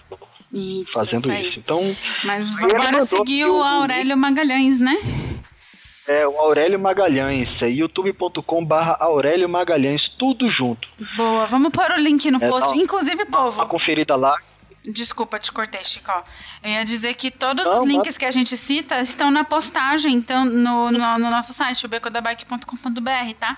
[0.52, 1.60] isso, fazendo isso, isso.
[1.60, 1.82] Então,
[2.24, 4.98] Mas agora seguiu o Aurélio Magalhães, né?
[6.08, 10.88] É, o Aurélio Magalhães, é youtube.com barra Aurélio Magalhães, tudo junto.
[11.18, 13.60] Boa, vamos pôr o link no é, post, inclusive, povo.
[13.60, 14.38] Uma conferida lá.
[14.86, 16.10] Desculpa, te cortei, Chico.
[16.64, 18.18] Eu ia dizer que todos Não, os links mas...
[18.18, 23.34] que a gente cita estão na postagem, então, no, no, no nosso site, o becodabike.com.br,
[23.38, 23.58] tá?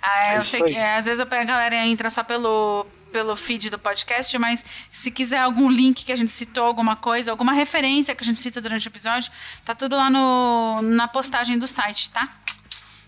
[0.00, 3.78] Ah, eu sei que é, às vezes a galera entra só pelo, pelo feed do
[3.78, 8.22] podcast, mas se quiser algum link que a gente citou, alguma coisa, alguma referência que
[8.22, 9.30] a gente cita durante o episódio,
[9.64, 12.28] tá tudo lá no, na postagem do site, tá?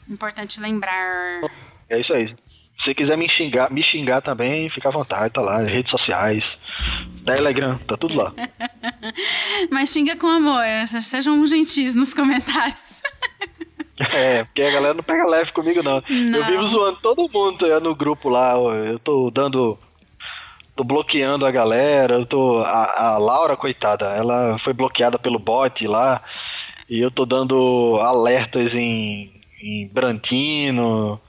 [0.09, 1.43] Importante lembrar.
[1.89, 2.35] É isso aí.
[2.85, 6.43] Se quiser me xingar, me xingar também, fica à vontade, tá lá, redes sociais,
[7.27, 8.33] Telegram, tá tudo lá.
[9.71, 13.03] Mas xinga com amor, sejam gentis nos comentários.
[14.15, 16.03] É, porque a galera não pega leve comigo, não.
[16.09, 16.39] não.
[16.39, 18.55] Eu vivo zoando todo mundo é, no grupo lá.
[18.55, 19.79] Eu tô dando.
[20.75, 22.15] tô bloqueando a galera.
[22.15, 22.61] Eu tô.
[22.61, 26.23] A, a Laura, coitada, ela foi bloqueada pelo bot lá.
[26.89, 29.31] E eu tô dando alertas em,
[29.63, 31.21] em Brantino.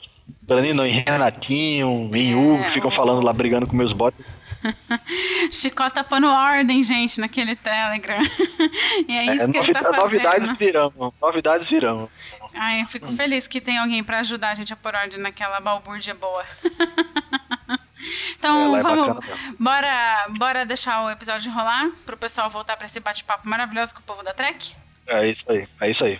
[0.41, 4.25] Brantino, em Renatinho, em Hugo, é, ficam falando lá, brigando com meus bots.
[5.51, 8.19] Chicó tá pondo ordem, gente, naquele Telegram.
[9.07, 10.01] e é isso é, que ele tá fazendo.
[10.01, 12.09] Novidades virão, novidades virão.
[12.53, 13.15] Ai, eu fico hum.
[13.15, 16.45] feliz que tem alguém para ajudar a gente a pôr ordem naquela balbúrdia boa.
[18.37, 19.25] então, é vamos,
[19.59, 24.03] bora, bora deixar o episódio rolar pro pessoal voltar para esse bate-papo maravilhoso com o
[24.03, 24.75] povo da Trek?
[25.07, 26.19] É isso aí, é isso aí.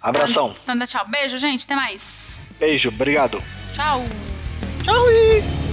[0.00, 0.54] Abração.
[0.62, 1.06] Então, então tchau.
[1.08, 1.64] Beijo, gente.
[1.64, 2.40] Até mais.
[2.58, 3.42] Beijo, obrigado.
[3.72, 4.04] Tchau.
[4.84, 5.10] Tchau.
[5.10, 5.71] E...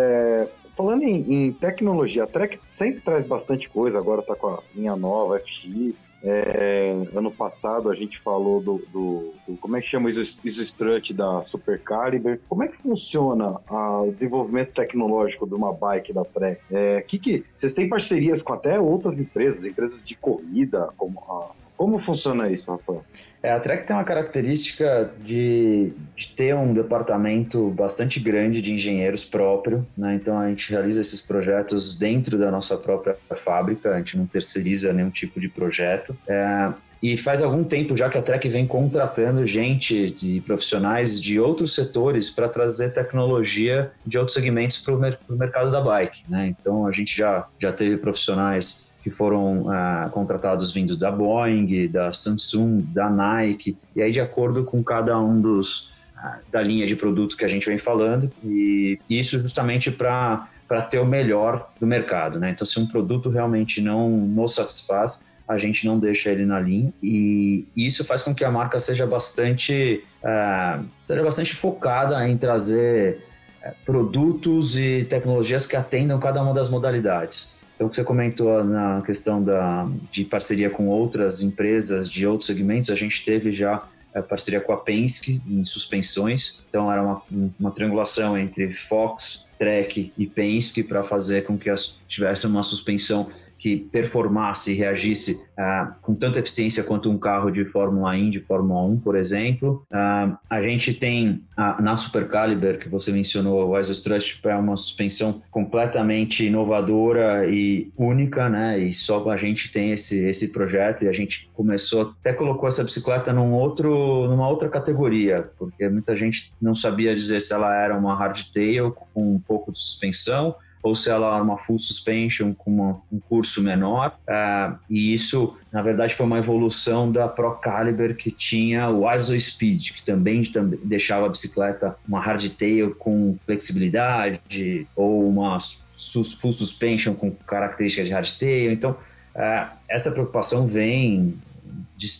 [0.00, 4.62] É, falando em, em, tecnologia, a Trek sempre traz bastante coisa, agora tá com a
[4.74, 6.14] linha nova, FX.
[6.22, 11.12] É, ano passado a gente falou do, do, do como é que chama o Isostrut
[11.12, 12.40] da Super Caliber.
[12.48, 16.62] Como é que funciona a, o desenvolvimento tecnológico de uma bike da Trek?
[16.70, 21.60] É, que que, vocês têm parcerias com até outras empresas, empresas de corrida, como a
[21.80, 23.02] como funciona isso, Rafael?
[23.42, 29.24] É, a Trek tem uma característica de, de, ter um departamento bastante grande de engenheiros
[29.24, 30.14] próprio, né?
[30.14, 34.92] então a gente realiza esses projetos dentro da nossa própria fábrica, a gente não terceiriza
[34.92, 36.14] nenhum tipo de projeto.
[36.28, 36.70] É,
[37.02, 41.74] e faz algum tempo já que a Trek vem contratando gente de profissionais de outros
[41.74, 46.24] setores para trazer tecnologia de outros segmentos para o mer mercado da bike.
[46.28, 46.48] Né?
[46.48, 52.12] Então a gente já, já teve profissionais que foram ah, contratados vindo da Boeing, da
[52.12, 56.96] Samsung, da Nike, e aí de acordo com cada um dos ah, da linha de
[56.96, 61.84] produtos que a gente vem falando, e isso justamente para para ter o melhor do
[61.84, 62.50] mercado, né?
[62.50, 66.92] Então, se um produto realmente não nos satisfaz, a gente não deixa ele na linha
[67.02, 73.26] e isso faz com que a marca seja bastante uh, seja bastante focada em trazer
[73.66, 77.58] uh, produtos e tecnologias que atendam cada uma das modalidades.
[77.80, 82.46] Então, o que você comentou na questão da, de parceria com outras empresas de outros
[82.46, 86.62] segmentos, a gente teve já a parceria com a Penske em suspensões.
[86.68, 87.22] Então era uma,
[87.58, 93.30] uma triangulação entre Fox, Trek e Penske para fazer com que as, tivesse uma suspensão
[93.60, 98.82] que performasse e reagisse uh, com tanta eficiência quanto um carro de Fórmula de Fórmula
[98.86, 99.86] 1, por exemplo.
[99.92, 104.56] Uh, a gente tem uh, na Super Caliber, que você mencionou, o Isos Trust, é
[104.56, 108.78] uma suspensão completamente inovadora e única, né?
[108.78, 112.82] E só a gente tem esse, esse projeto e a gente começou, até colocou essa
[112.82, 117.94] bicicleta num outro, numa outra categoria, porque muita gente não sabia dizer se ela era
[117.94, 122.70] uma hardtail com um pouco de suspensão ou se ela é uma full suspension com
[122.70, 124.18] uma, um curso menor.
[124.22, 129.38] Uh, e isso, na verdade, foi uma evolução da Pro Caliber que tinha o ISO
[129.38, 137.14] Speed, que também, também deixava a bicicleta uma hardtail com flexibilidade ou uma full suspension
[137.14, 138.72] com características de hardtail.
[138.72, 141.34] Então, uh, essa preocupação vem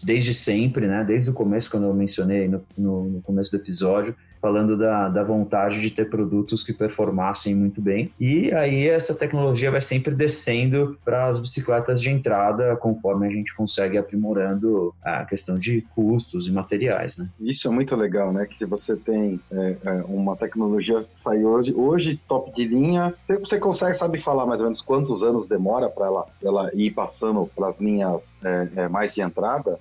[0.05, 1.03] desde sempre, né?
[1.05, 5.23] Desde o começo, quando eu mencionei no, no, no começo do episódio, falando da, da
[5.23, 8.11] vontade de ter produtos que performassem muito bem.
[8.19, 13.55] E aí essa tecnologia vai sempre descendo para as bicicletas de entrada, conforme a gente
[13.55, 17.29] consegue aprimorando a questão de custos e materiais, né?
[17.41, 18.47] Isso é muito legal, né?
[18.47, 23.15] Que se você tem é, é, uma tecnologia que sai hoje, hoje top de linha,
[23.27, 27.49] você consegue, sabe falar mais ou menos quantos anos demora para ela, ela ir passando
[27.55, 29.79] para as linhas é, é, mais de entrada?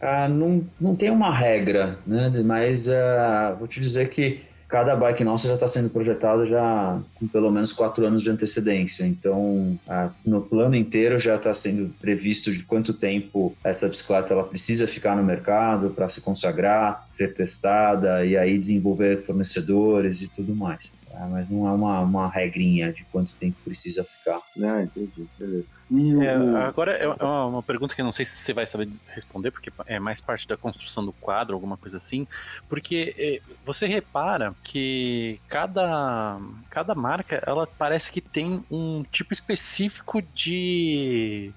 [0.00, 2.30] Ah, não, não tem uma regra, né?
[2.44, 7.26] Mas ah, vou te dizer que cada bike nossa já está sendo projetado já com
[7.28, 9.04] pelo menos quatro anos de antecedência.
[9.06, 14.44] Então, ah, no plano inteiro já está sendo previsto de quanto tempo essa bicicleta ela
[14.44, 20.54] precisa ficar no mercado para se consagrar, ser testada e aí desenvolver fornecedores e tudo
[20.54, 20.92] mais.
[21.18, 24.40] Ah, mas não é uma, uma regrinha de quanto tempo precisa ficar.
[24.62, 25.26] Ah, entendi.
[25.38, 25.76] Beleza.
[26.22, 29.50] É, agora é uma, uma, pergunta que eu não sei se você vai saber responder,
[29.50, 32.26] porque é mais parte da construção do quadro, alguma coisa assim.
[32.68, 36.38] Porque é, você repara que cada,
[36.68, 41.50] cada marca ela parece que tem um tipo específico de,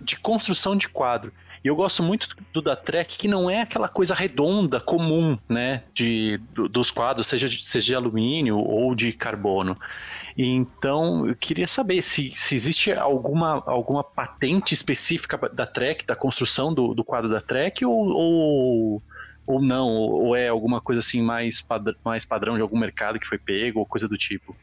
[0.00, 1.32] de construção de quadro.
[1.64, 5.82] E eu gosto muito do da Trek, que não é aquela coisa redonda, comum, né?
[5.94, 9.74] De, do, dos quadros, seja de, seja de alumínio ou de carbono.
[10.36, 16.74] Então, eu queria saber se, se existe alguma, alguma patente específica da Trek, da construção
[16.74, 19.02] do, do quadro da Trek, ou, ou,
[19.46, 23.26] ou não, ou é alguma coisa assim mais, padr mais padrão de algum mercado que
[23.26, 24.54] foi pego, ou coisa do tipo.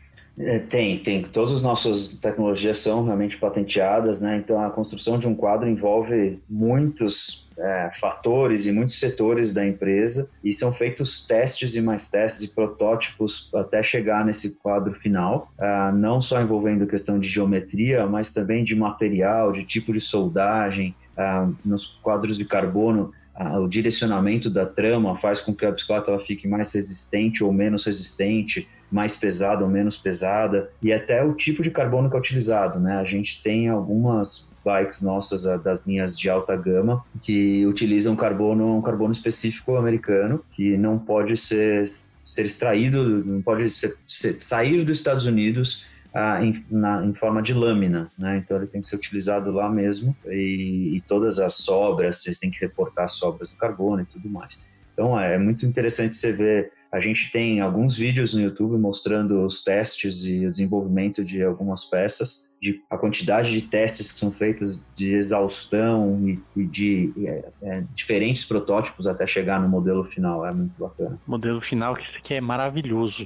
[0.44, 1.24] É, tem, tem.
[1.24, 4.38] Todas as nossas tecnologias são realmente patenteadas, né?
[4.38, 10.32] Então a construção de um quadro envolve muitos é, fatores e muitos setores da empresa
[10.44, 15.96] e são feitos testes e mais testes e protótipos até chegar nesse quadro final, uh,
[15.96, 20.96] não só envolvendo questão de geometria, mas também de material, de tipo de soldagem.
[21.12, 23.12] Uh, nos quadros de carbono
[23.60, 27.86] o direcionamento da trama faz com que a bicicleta ela fique mais resistente ou menos
[27.86, 32.80] resistente, mais pesada ou menos pesada, e até o tipo de carbono que é utilizado,
[32.80, 32.98] né?
[32.98, 38.82] A gente tem algumas bikes nossas das linhas de alta gama que utilizam carbono, um
[38.82, 44.98] carbono específico americano, que não pode ser, ser extraído, não pode ser, ser, sair dos
[44.98, 48.38] Estados Unidos ah, em, na, em, forma de lâmina, né?
[48.38, 52.52] Então ele tem que ser utilizado lá mesmo e, e, todas as sobras, vocês têm
[52.52, 54.68] que reportar as sobras do carbono e tudo mais.
[54.94, 56.72] Então é muito interessante você ver.
[56.92, 61.86] A gente tem alguns vídeos no YouTube mostrando os testes e o desenvolvimento de algumas
[61.86, 67.46] peças, de a quantidade de testes que são feitos de exaustão e, e de é,
[67.62, 70.46] é, diferentes protótipos até chegar no modelo final.
[70.46, 71.18] É muito bacana.
[71.26, 73.26] Modelo final que isso aqui é maravilhoso.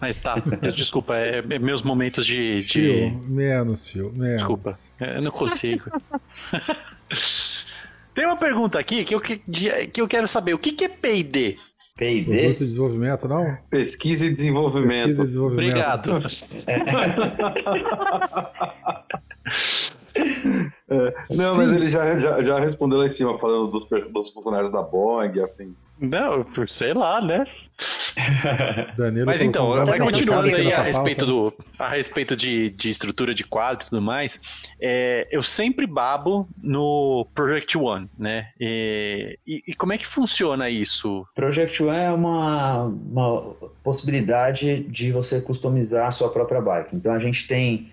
[0.00, 0.36] Mas tá,
[0.76, 2.62] desculpa, é, é, meus momentos de.
[2.62, 2.68] de...
[2.68, 4.36] Fio, menos, fio, menos.
[4.36, 5.90] Desculpa, é, eu não consigo.
[8.14, 9.42] Tem uma pergunta aqui que eu, que,
[9.92, 11.58] que eu quero saber: o que, que é PD?
[11.96, 12.24] PD?
[12.24, 13.44] Produto de desenvolvimento, não?
[13.70, 14.90] Pesquisa e desenvolvimento.
[14.90, 15.76] Pesquisa e desenvolvimento.
[15.76, 16.22] Obrigado.
[20.88, 21.58] É, não, Sim.
[21.58, 25.40] mas ele já, já, já, respondeu lá em cima, falando dos, dos funcionários da Boeing
[25.40, 25.92] afins.
[26.00, 27.44] Não, sei lá, né?
[28.96, 33.44] Danilo Mas então, vai continuando aí a respeito, do, a respeito de, de estrutura de
[33.44, 34.40] quadro e tudo mais,
[34.80, 38.48] é, eu sempre babo no Project One, né?
[38.58, 41.26] E, e, e, como é que funciona isso?
[41.34, 46.96] Project One é uma, uma possibilidade de você customizar a sua própria bike.
[46.96, 47.90] Então a gente tem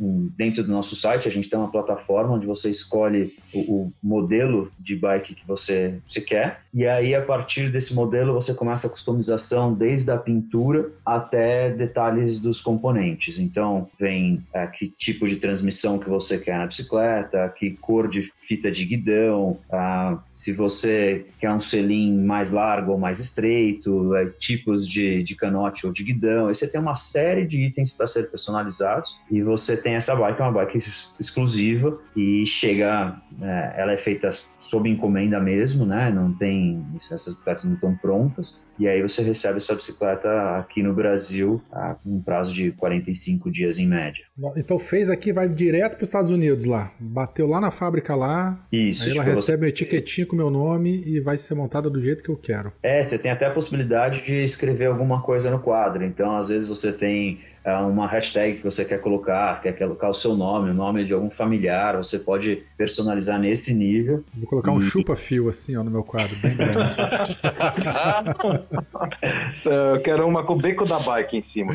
[0.00, 3.92] um, dentro do nosso site, a gente tem uma plataforma onde você escolhe o, o,
[4.02, 8.86] modelo de bike que você, você quer, e aí a partir desse modelo você começa
[8.86, 13.38] a customização desde a pintura até detalhes dos componentes.
[13.38, 18.32] Então, vem é, que tipo de transmissão que você quer na bicicleta, que cor de
[18.40, 24.26] fita de guidão, ah, se você quer um selim mais largo ou mais estreito, é,
[24.26, 26.46] tipos de, de canote ou de guidão.
[26.46, 30.52] Você tem uma série de itens para ser personalizados e você tem essa bike, uma
[30.52, 36.10] bike exclusiva e chega, é, ela é feita sob encomenda mesmo, né?
[36.10, 40.94] Não tem, essas bicicletas não estão prontas e aí você recebe essa bicicleta aqui no
[40.94, 44.24] Brasil a um prazo de 45 dias em média.
[44.56, 48.58] Então fez aqui, vai direto para os Estados Unidos lá, bateu lá na fábrica lá,
[48.72, 49.64] Isso, aí ela tipo, recebe você...
[49.64, 52.72] uma etiquetinha com o meu nome e vai ser montada do jeito que eu quero.
[52.82, 56.68] É, você tem até a possibilidade de escrever alguma coisa no quadro, então às vezes
[56.68, 60.74] você tem é, uma hashtag que você quer colocar, quer colocar o seu nome, o
[60.74, 64.24] nome de algum familiar, você pode personalizar nesse nível.
[64.34, 66.78] Vou colocar um chupa-fio assim ó, no meu quadro, bem grande.
[69.66, 71.72] eu quero uma com o beco da bike em cima.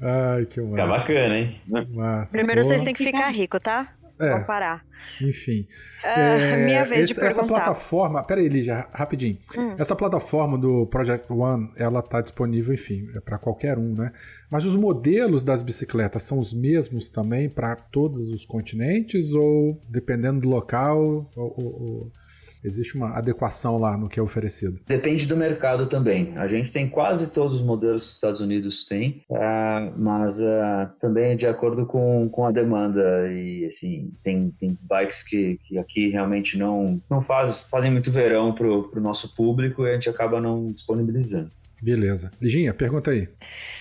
[0.00, 0.76] Ai, que massa.
[0.76, 1.60] Tá bacana, hein?
[1.90, 2.32] Massa.
[2.32, 3.88] Primeiro vocês têm que ficar rico, tá?
[4.20, 4.36] É.
[4.36, 4.84] Vou parar.
[5.20, 5.66] Enfim.
[6.04, 9.38] Uh, é, minha vez esse, de Essa plataforma, pera aí, Lígia, rapidinho.
[9.56, 9.74] Hum.
[9.78, 14.12] Essa plataforma do Project One, ela tá disponível, enfim, é para qualquer um, né?
[14.50, 20.40] Mas os modelos das bicicletas são os mesmos também para todos os continentes ou dependendo
[20.40, 22.12] do local, ou, ou,
[22.62, 24.80] existe uma adequação lá no que é oferecido?
[24.86, 26.36] Depende do mercado também.
[26.36, 30.90] A gente tem quase todos os modelos que os Estados Unidos têm, uh, mas uh,
[30.98, 33.30] também de acordo com, com a demanda.
[33.32, 38.54] E assim, tem, tem bikes que, que aqui realmente não, não faz, fazem muito verão
[38.54, 41.50] para o nosso público e a gente acaba não disponibilizando.
[41.82, 42.30] Beleza.
[42.40, 43.28] Liginha, pergunta aí.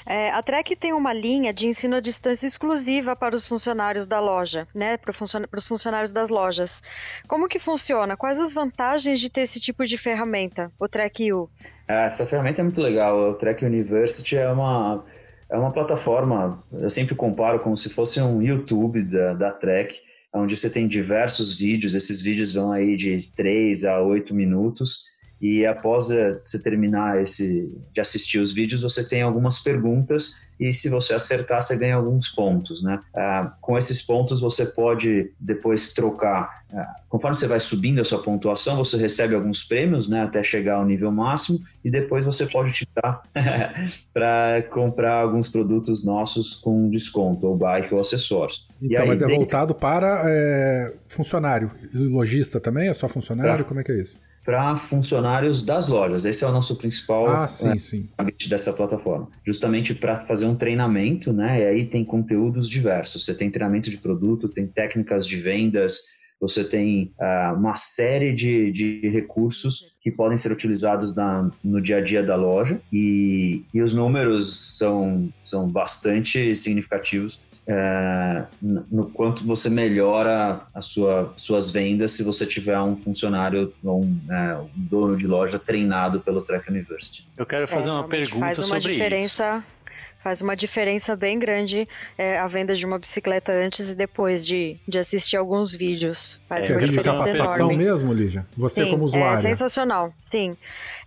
[0.05, 4.19] É, a Trek tem uma linha de ensino à distância exclusiva para os funcionários da
[4.19, 4.97] loja, né?
[4.97, 6.81] Para, os funcionários das lojas.
[7.27, 8.17] Como que funciona?
[8.17, 11.49] Quais as vantagens de ter esse tipo de ferramenta, o Trek U?
[11.87, 13.31] É, essa ferramenta é muito legal.
[13.31, 15.03] O Trek University é uma
[15.49, 16.63] é uma plataforma.
[16.71, 19.99] Eu sempre comparo como se fosse um YouTube da, da Trek,
[20.31, 21.95] onde você tem diversos vídeos.
[21.95, 25.05] Esses vídeos vão aí de 3 a 8 minutos
[25.41, 30.73] e após eh, você terminar esse de assistir os vídeos, você tem algumas perguntas e
[30.73, 32.99] se você acertar, você ganha alguns pontos, né?
[33.15, 36.63] Ah, com esses pontos, você pode depois trocar.
[36.73, 40.23] Ah, conforme você vai subindo a sua pontuação, você recebe alguns prêmios, né?
[40.23, 43.21] Até chegar ao nível máximo e depois você pode utilizar
[44.13, 48.67] para comprar alguns produtos nossos com desconto, ou bike ou acessórios.
[48.81, 52.89] Então, aí, mas é voltado para é, funcionário, lojista também?
[52.89, 53.55] É só funcionário?
[53.55, 53.63] Pra...
[53.63, 54.17] Como é que é isso?
[54.43, 56.25] Para funcionários das lojas.
[56.25, 58.09] Esse é o nosso principal ah, sim, é, sim.
[58.47, 59.29] dessa plataforma.
[59.43, 61.61] Justamente para fazer um treinamento, né?
[61.61, 63.25] E aí tem conteúdos diversos.
[63.25, 68.71] Você tem treinamento de produto, tem técnicas de vendas, você tem uh, uma série de,
[68.71, 73.81] de recursos que podem ser utilizados na, no dia a dia da loja e, e
[73.81, 82.11] os números são, são bastante significativos uh, no quanto você melhora as sua, suas vendas
[82.11, 86.69] se você tiver um funcionário ou um, uh, um dono de loja treinado pelo Trek
[86.69, 87.27] University.
[87.37, 89.57] Eu quero fazer é, uma pergunta faz uma sobre diferença...
[89.57, 89.78] isso
[90.23, 94.77] faz uma diferença bem grande é, a venda de uma bicicleta antes e depois de,
[94.87, 96.39] de assistir alguns vídeos.
[96.47, 98.45] Faz é, uma vídeo capacitação mesmo, Lígia?
[98.57, 99.33] Você sim, como usuário.
[99.33, 100.55] É sensacional, sim.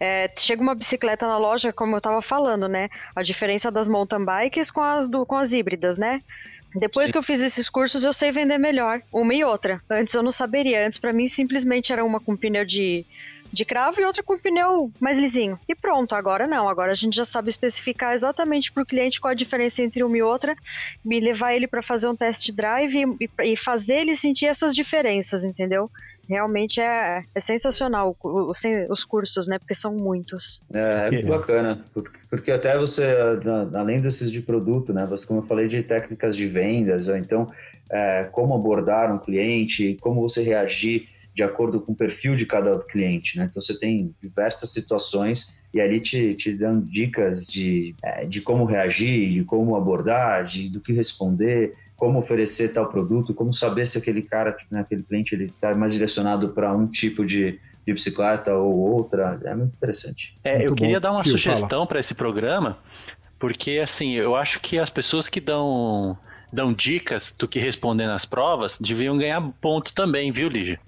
[0.01, 2.89] É, chega uma bicicleta na loja, como eu estava falando, né?
[3.15, 6.21] A diferença das mountain bikes com as, do, com as híbridas, né?
[6.75, 7.13] Depois Sim.
[7.13, 9.81] que eu fiz esses cursos, eu sei vender melhor, uma e outra.
[9.91, 10.87] Antes eu não saberia.
[10.87, 13.05] Antes, para mim, simplesmente era uma com pneu de
[13.53, 15.59] de cravo e outra com pneu mais lisinho.
[15.69, 16.69] E pronto, agora não.
[16.69, 20.17] Agora a gente já sabe especificar exatamente para o cliente qual a diferença entre uma
[20.17, 20.57] e outra,
[21.05, 25.45] me levar ele para fazer um test drive e, e, fazer ele sentir essas diferenças,
[25.45, 25.91] entendeu?
[26.29, 29.59] Realmente é, é sensacional os, os cursos, né?
[29.59, 30.63] Porque são muitos.
[30.73, 33.15] É, é muito bacana, porque, porque até você,
[33.75, 35.05] além desses de produto, né?
[35.07, 37.47] Você, como eu falei, de técnicas de vendas, então
[37.91, 42.79] é, como abordar um cliente, como você reagir de acordo com o perfil de cada
[42.79, 43.47] cliente, né?
[43.49, 48.65] Então você tem diversas situações e ali te, te dão dicas de, é, de como
[48.65, 53.97] reagir, de como abordar, de, do que responder, como oferecer tal produto, como saber se
[53.97, 58.55] aquele cara, né, aquele cliente, ele está mais direcionado para um tipo de, de bicicleta
[58.55, 59.41] ou outra.
[59.45, 60.37] É muito interessante.
[60.45, 62.77] É, muito eu queria dar uma Fio, sugestão para esse programa,
[63.39, 66.19] porque assim, eu acho que as pessoas que dão
[66.53, 70.79] dão dicas do que responder nas provas deviam ganhar ponto também, viu, Lígia?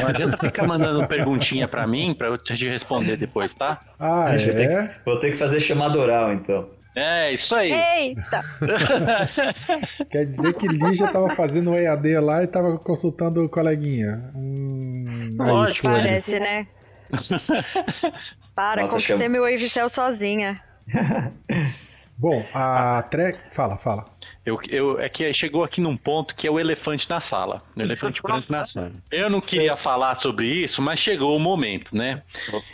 [0.00, 3.80] Não adianta ficar mandando perguntinha pra mim pra eu te responder depois, tá?
[3.98, 4.36] Ah, é?
[4.36, 6.68] Vou ter, que, vou ter que fazer chamada oral, então.
[6.96, 7.72] É, isso aí.
[7.72, 8.42] Eita!
[10.10, 14.30] Quer dizer que Lígia tava fazendo o EAD lá e tava consultando o coleguinha.
[14.34, 16.66] Hum, Lógico, Parece, né?
[18.54, 20.60] Para, Nossa, conquistei chama- meu Wavecell sozinha.
[22.20, 23.34] Bom, a Tre...
[23.50, 24.04] Fala, fala.
[24.44, 27.62] Eu, eu, é que chegou aqui num ponto que é o elefante na sala.
[27.74, 28.92] O elefante branco na sala.
[29.10, 32.22] Eu não queria falar sobre isso, mas chegou o momento, né?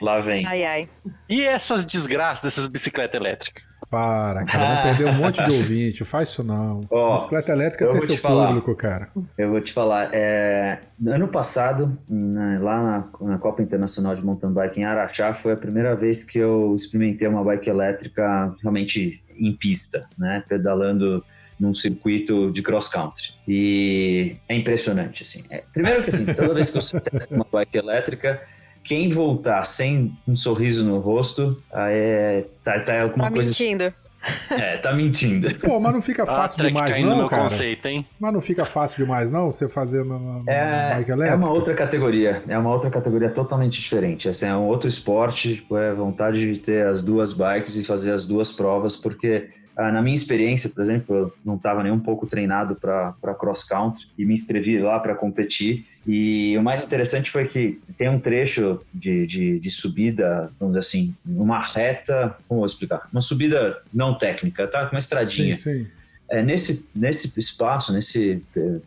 [0.02, 0.44] Lá vem.
[0.44, 0.88] Ai, ai.
[1.28, 3.65] E essas desgraças dessas bicicletas elétricas?
[3.90, 4.82] Para, cara.
[4.96, 6.04] Perder um monte de ouvinte.
[6.04, 6.80] Faz isso não.
[7.12, 8.48] Bicicleta elétrica tem seu falar.
[8.48, 9.08] público, cara.
[9.38, 14.52] Eu vou te falar, é, ano passado, né, lá na, na Copa Internacional de Mountain
[14.52, 19.52] Bike em Araxá, foi a primeira vez que eu experimentei uma bike elétrica realmente em
[19.52, 21.24] pista, né, pedalando
[21.58, 23.34] num circuito de cross country.
[23.48, 25.44] E é impressionante, assim.
[25.50, 28.40] É, primeiro que assim, toda vez que você testa uma bike elétrica,
[28.86, 33.50] quem voltar sem um sorriso no rosto, aí é, tá, tá alguma Tá coisa.
[33.50, 33.92] mentindo.
[34.50, 35.54] É, tá mentindo.
[35.60, 37.42] Pô, mas não fica fácil ah, demais não, cara.
[37.44, 38.04] conceito, hein?
[38.18, 41.74] Mas não fica fácil demais não, você fazer na, na, É, bike é uma outra
[41.74, 44.28] categoria, é uma outra categoria totalmente diferente.
[44.28, 48.12] Assim, é um outro esporte, tipo, é vontade de ter as duas bikes e fazer
[48.12, 52.26] as duas provas, porque na minha experiência, por exemplo, eu não estava nem um pouco
[52.26, 55.84] treinado para cross country e me inscrevi lá para competir.
[56.06, 60.88] E o mais interessante foi que tem um trecho de, de, de subida, vamos dizer
[60.88, 63.06] assim, uma reta, como eu vou explicar?
[63.12, 64.88] Uma subida não técnica, tá?
[64.90, 65.54] Uma estradinha.
[65.56, 65.86] Sim, sim.
[66.30, 68.80] É, nesse, nesse espaço, nesse, eh,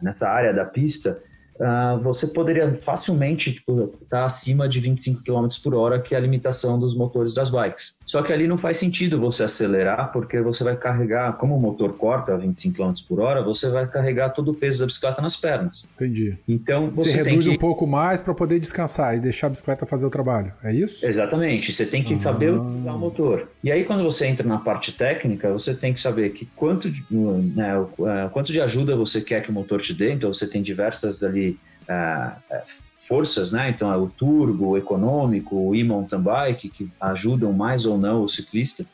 [0.00, 1.20] nessa área da pista,
[1.60, 6.20] ah, você poderia facilmente estar tá acima de 25 km por hora, que é a
[6.20, 7.96] limitação dos motores das bikes.
[8.06, 11.94] Só que ali não faz sentido você acelerar, porque você vai carregar, como o motor
[11.96, 15.36] corta a 25 km por hora, você vai carregar todo o peso da bicicleta nas
[15.36, 15.88] pernas.
[15.94, 16.36] Entendi.
[16.48, 17.50] Então Você, você, reduz que.
[17.52, 20.52] um pouco mais para poder descansar e deixar a bicicleta fazer o trabalho.
[20.62, 21.04] É isso?
[21.06, 22.18] Exatamente, você tem que Ah.
[22.18, 23.48] saber utilizar o motor.
[23.62, 27.04] E aí, quando você entra na parte técnica, você tem que saber que quanto de,
[27.10, 27.74] né,
[28.06, 30.12] eh, quanto de ajuda você quer que o motor te dê.
[30.12, 31.47] Então, você tem diversas ali
[31.88, 32.36] ah,
[32.96, 33.70] forças, né?
[33.70, 38.28] Então, é o turbo, o econômico, o e-mountain bike, que ajudam mais ou não o
[38.28, 38.84] ciclista.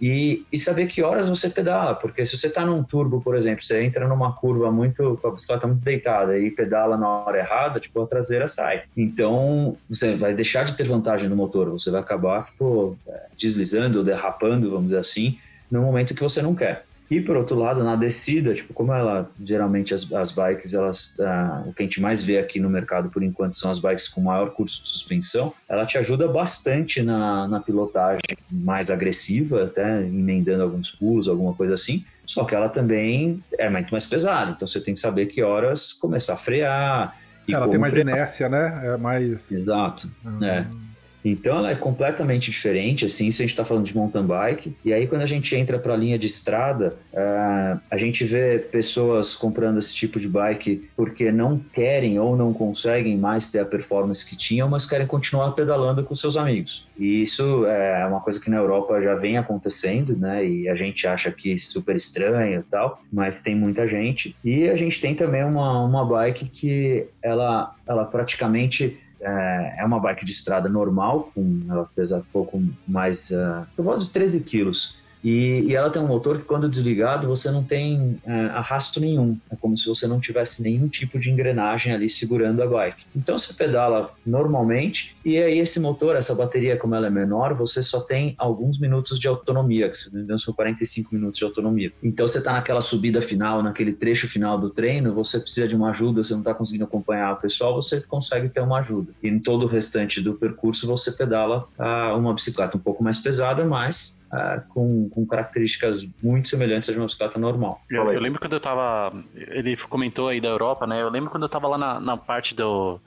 [0.00, 3.62] E, e saber que horas você pedala, porque se você está num turbo, por exemplo,
[3.62, 7.78] você entra numa curva muito, com a bicicleta muito deitada e pedala na hora errada,
[7.78, 8.82] tipo, a traseira sai.
[8.96, 14.02] Então, você vai deixar de ter vantagem no motor, você vai acabar tipo, eh, deslizando
[14.02, 15.38] derrapando, vamos dizer assim,
[15.70, 16.84] no momento que você não quer.
[17.12, 21.62] E por outro lado, na descida, tipo, como ela geralmente as, as bikes, elas ah,
[21.66, 24.22] o que a gente mais vê aqui no mercado por enquanto são as bikes com
[24.22, 30.62] maior curso de suspensão, ela te ajuda bastante na, na pilotagem mais agressiva, até emendando
[30.62, 32.02] alguns pulos, alguma coisa assim.
[32.24, 35.92] Só que ela também é muito mais pesada, então você tem que saber que horas
[35.92, 37.14] começar a frear.
[37.46, 38.08] Ela tem mais frear.
[38.08, 38.80] inércia, né?
[38.84, 39.52] É mais.
[39.52, 40.10] Exato.
[40.24, 40.91] Ah, É.
[41.24, 44.74] Então ela é completamente diferente, assim, se a gente está falando de mountain bike.
[44.84, 48.58] E aí quando a gente entra para a linha de estrada, ah, a gente vê
[48.58, 53.64] pessoas comprando esse tipo de bike porque não querem ou não conseguem mais ter a
[53.64, 56.86] performance que tinham, mas querem continuar pedalando com seus amigos.
[56.98, 60.46] E isso é uma coisa que na Europa já vem acontecendo, né?
[60.46, 64.36] E a gente acha que super estranho e tal, mas tem muita gente.
[64.44, 70.00] E a gente tem também uma, uma bike que ela, ela praticamente é, é uma
[70.00, 74.98] bike de estrada normal, com, ela pesa pouco mais, uh, por volta de 13 quilos.
[75.22, 79.38] E, e, ela tem um motor que, quando desligado, você não tem uh, arrasto nenhum.
[79.50, 83.04] É como se você não tivesse nenhum tipo de engrenagem ali segurando a bike.
[83.14, 87.82] Então você pedala normalmente, e aí esse motor, essa bateria, como ela é menor, você
[87.82, 91.92] só tem alguns minutos de autonomia, que engano são 45 minutos de autonomia.
[92.02, 95.90] Então você está naquela subida final, naquele trecho final do treino, você precisa de uma
[95.90, 99.12] ajuda, você não está conseguindo acompanhar o pessoal, você consegue ter uma ajuda.
[99.22, 103.18] E em todo o restante do percurso você pedala uh, uma bicicleta um pouco mais
[103.18, 107.82] pesada, mas Uh, com, com, características muito semelhantes a de uma bicicleta normal.
[107.90, 109.12] Eu, eu, lembro quando eu tava.
[109.34, 111.02] Ele comentou aí da Europa, né?
[111.02, 112.98] Eu lembro quando eu tava lá na, na parte do.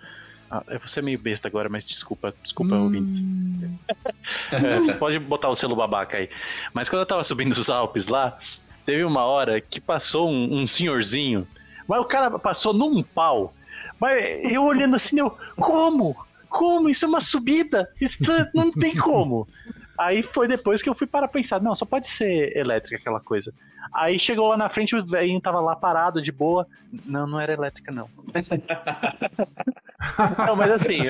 [0.51, 2.83] Ah, eu vou ser meio besta agora, mas desculpa, desculpa, hum.
[2.83, 3.25] ouvintes.
[4.85, 6.29] Você pode botar o selo babaca aí.
[6.73, 8.37] Mas quando eu tava subindo os Alpes lá,
[8.85, 11.47] teve uma hora que passou um, um senhorzinho,
[11.87, 13.53] mas o cara passou num pau.
[13.99, 16.15] Mas eu olhando assim, eu, como?
[16.49, 16.89] Como?
[16.89, 17.89] Isso é uma subida?
[17.99, 18.17] Isso
[18.53, 19.47] não tem como.
[19.97, 23.53] Aí foi depois que eu fui para pensar, não, só pode ser elétrica aquela coisa.
[23.93, 26.67] Aí chegou lá na frente, o velhinho tava lá parado, de boa.
[27.05, 28.09] Não, não era elétrica, não.
[30.45, 31.01] não, mas assim,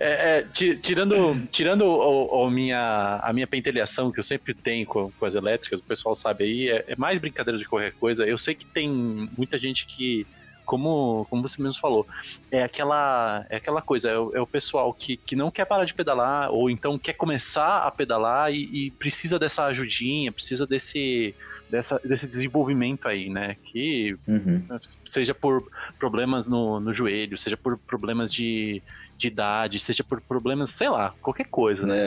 [0.00, 5.10] é, é, tirando, tirando o, o minha, a minha pentelhação que eu sempre tenho com,
[5.12, 8.26] com as elétricas, o pessoal sabe aí, é, é mais brincadeira de qualquer coisa.
[8.26, 8.88] Eu sei que tem
[9.36, 10.26] muita gente que
[10.68, 12.06] como, como você mesmo falou,
[12.52, 15.86] é aquela, é aquela coisa, é o, é o pessoal que, que não quer parar
[15.86, 21.34] de pedalar, ou então quer começar a pedalar e, e precisa dessa ajudinha, precisa desse,
[21.70, 23.56] dessa, desse desenvolvimento aí, né?
[23.64, 24.62] Que uhum.
[25.06, 25.64] seja por
[25.98, 28.82] problemas no, no joelho, seja por problemas de,
[29.16, 31.98] de idade, seja por problemas, sei lá, qualquer coisa, né?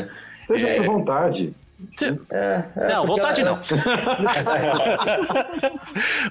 [0.44, 0.46] É.
[0.46, 0.78] Seja é...
[0.78, 1.52] por vontade.
[2.32, 3.60] É, é, não, vontade não.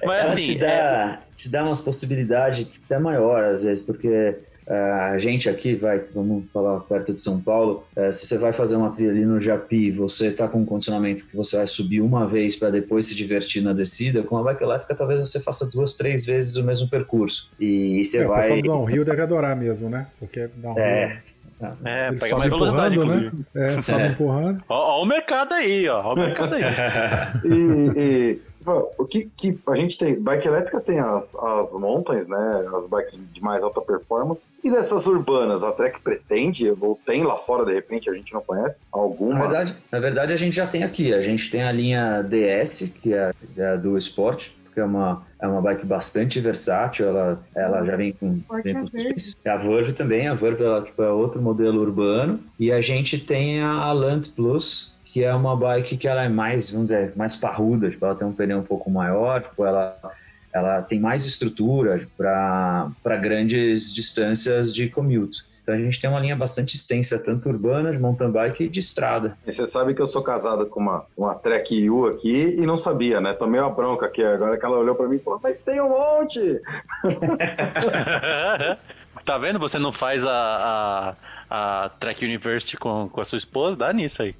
[0.05, 0.53] Mas assim.
[0.53, 1.19] Te dá, é...
[1.35, 4.35] te dá umas possibilidades até maior, às vezes, porque
[4.67, 8.89] a gente aqui vai, vamos falar perto de São Paulo, se você vai fazer uma
[8.89, 12.55] trilha ali no Japi, você está com um condicionamento que você vai subir uma vez
[12.55, 16.25] para depois se divertir na descida, com a bike elétrica talvez você faça duas, três
[16.25, 17.51] vezes o mesmo percurso.
[17.59, 18.37] E, você é, vai.
[18.37, 20.07] O pessoal do downhill deve adorar mesmo, né?
[20.19, 20.81] Porque downhill.
[20.81, 21.21] É.
[21.85, 23.45] É, Ele pega mais velocidade, inclusive.
[23.53, 23.75] Né?
[23.75, 24.07] É, sobe é.
[24.07, 24.63] empurrando.
[24.67, 26.01] Ó, ó, o mercado aí, ó.
[26.03, 26.63] ó o mercado aí.
[27.45, 28.41] e, e,
[28.97, 30.19] o que, que a gente tem?
[30.19, 32.67] Bike elétrica tem as, as mountains, né?
[32.75, 34.49] As bikes de mais alta performance.
[34.63, 38.41] E dessas urbanas, a Trek pretende, ou tem lá fora, de repente, a gente não
[38.41, 38.83] conhece?
[38.91, 39.35] Alguma?
[39.35, 41.13] Na verdade, na verdade a gente já tem aqui.
[41.13, 45.25] A gente tem a linha DS, que é, é a do esporte que é uma,
[45.39, 48.39] é uma bike bastante versátil, ela, ela já vem com...
[48.63, 52.81] Vem com a Verve também, a Verve ela, tipo, é outro modelo urbano, e a
[52.81, 57.13] gente tem a Land Plus, que é uma bike que ela é mais, vamos dizer,
[57.15, 59.97] mais parruda, tipo, ela tem um pneu um pouco maior, tipo, ela,
[60.53, 65.50] ela tem mais estrutura para grandes distâncias de commute.
[65.71, 68.79] Então a gente tem uma linha bastante extensa, tanto urbana, de mountain bike e de
[68.79, 69.37] estrada.
[69.45, 72.75] E você sabe que eu sou casado com uma, uma Trek U aqui e não
[72.75, 73.33] sabia, né?
[73.33, 75.89] Tomei uma bronca aqui agora que ela olhou para mim e falou, mas tem um
[75.89, 76.61] monte!
[79.23, 79.59] tá vendo?
[79.59, 81.15] Você não faz a,
[81.49, 83.77] a, a Trek University com, com a sua esposa?
[83.77, 84.35] Dá nisso aí.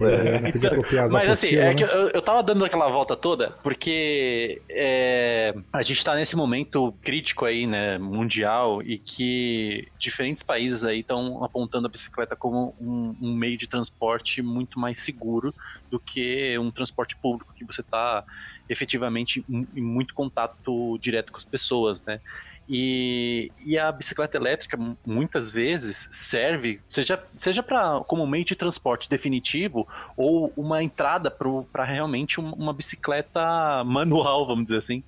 [0.00, 1.74] É, não podia copiar Mas assim, é né?
[1.74, 6.92] que eu, eu tava dando aquela volta toda porque é, a gente tá nesse momento
[7.00, 13.16] crítico aí, né, mundial, e que diferentes países aí estão apontando a bicicleta como um,
[13.20, 15.54] um, meio de transporte muito mais seguro
[15.90, 18.24] do que um transporte público que você tá
[18.68, 22.20] efetivamente em, em muito contato direto com as pessoas, né?
[22.66, 29.08] E, e a bicicleta elétrica muitas vezes serve, seja, seja pra, como meio de transporte
[29.08, 29.86] definitivo
[30.16, 35.04] ou uma entrada para realmente uma bicicleta manual, vamos dizer assim.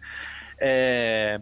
[0.60, 1.40] É,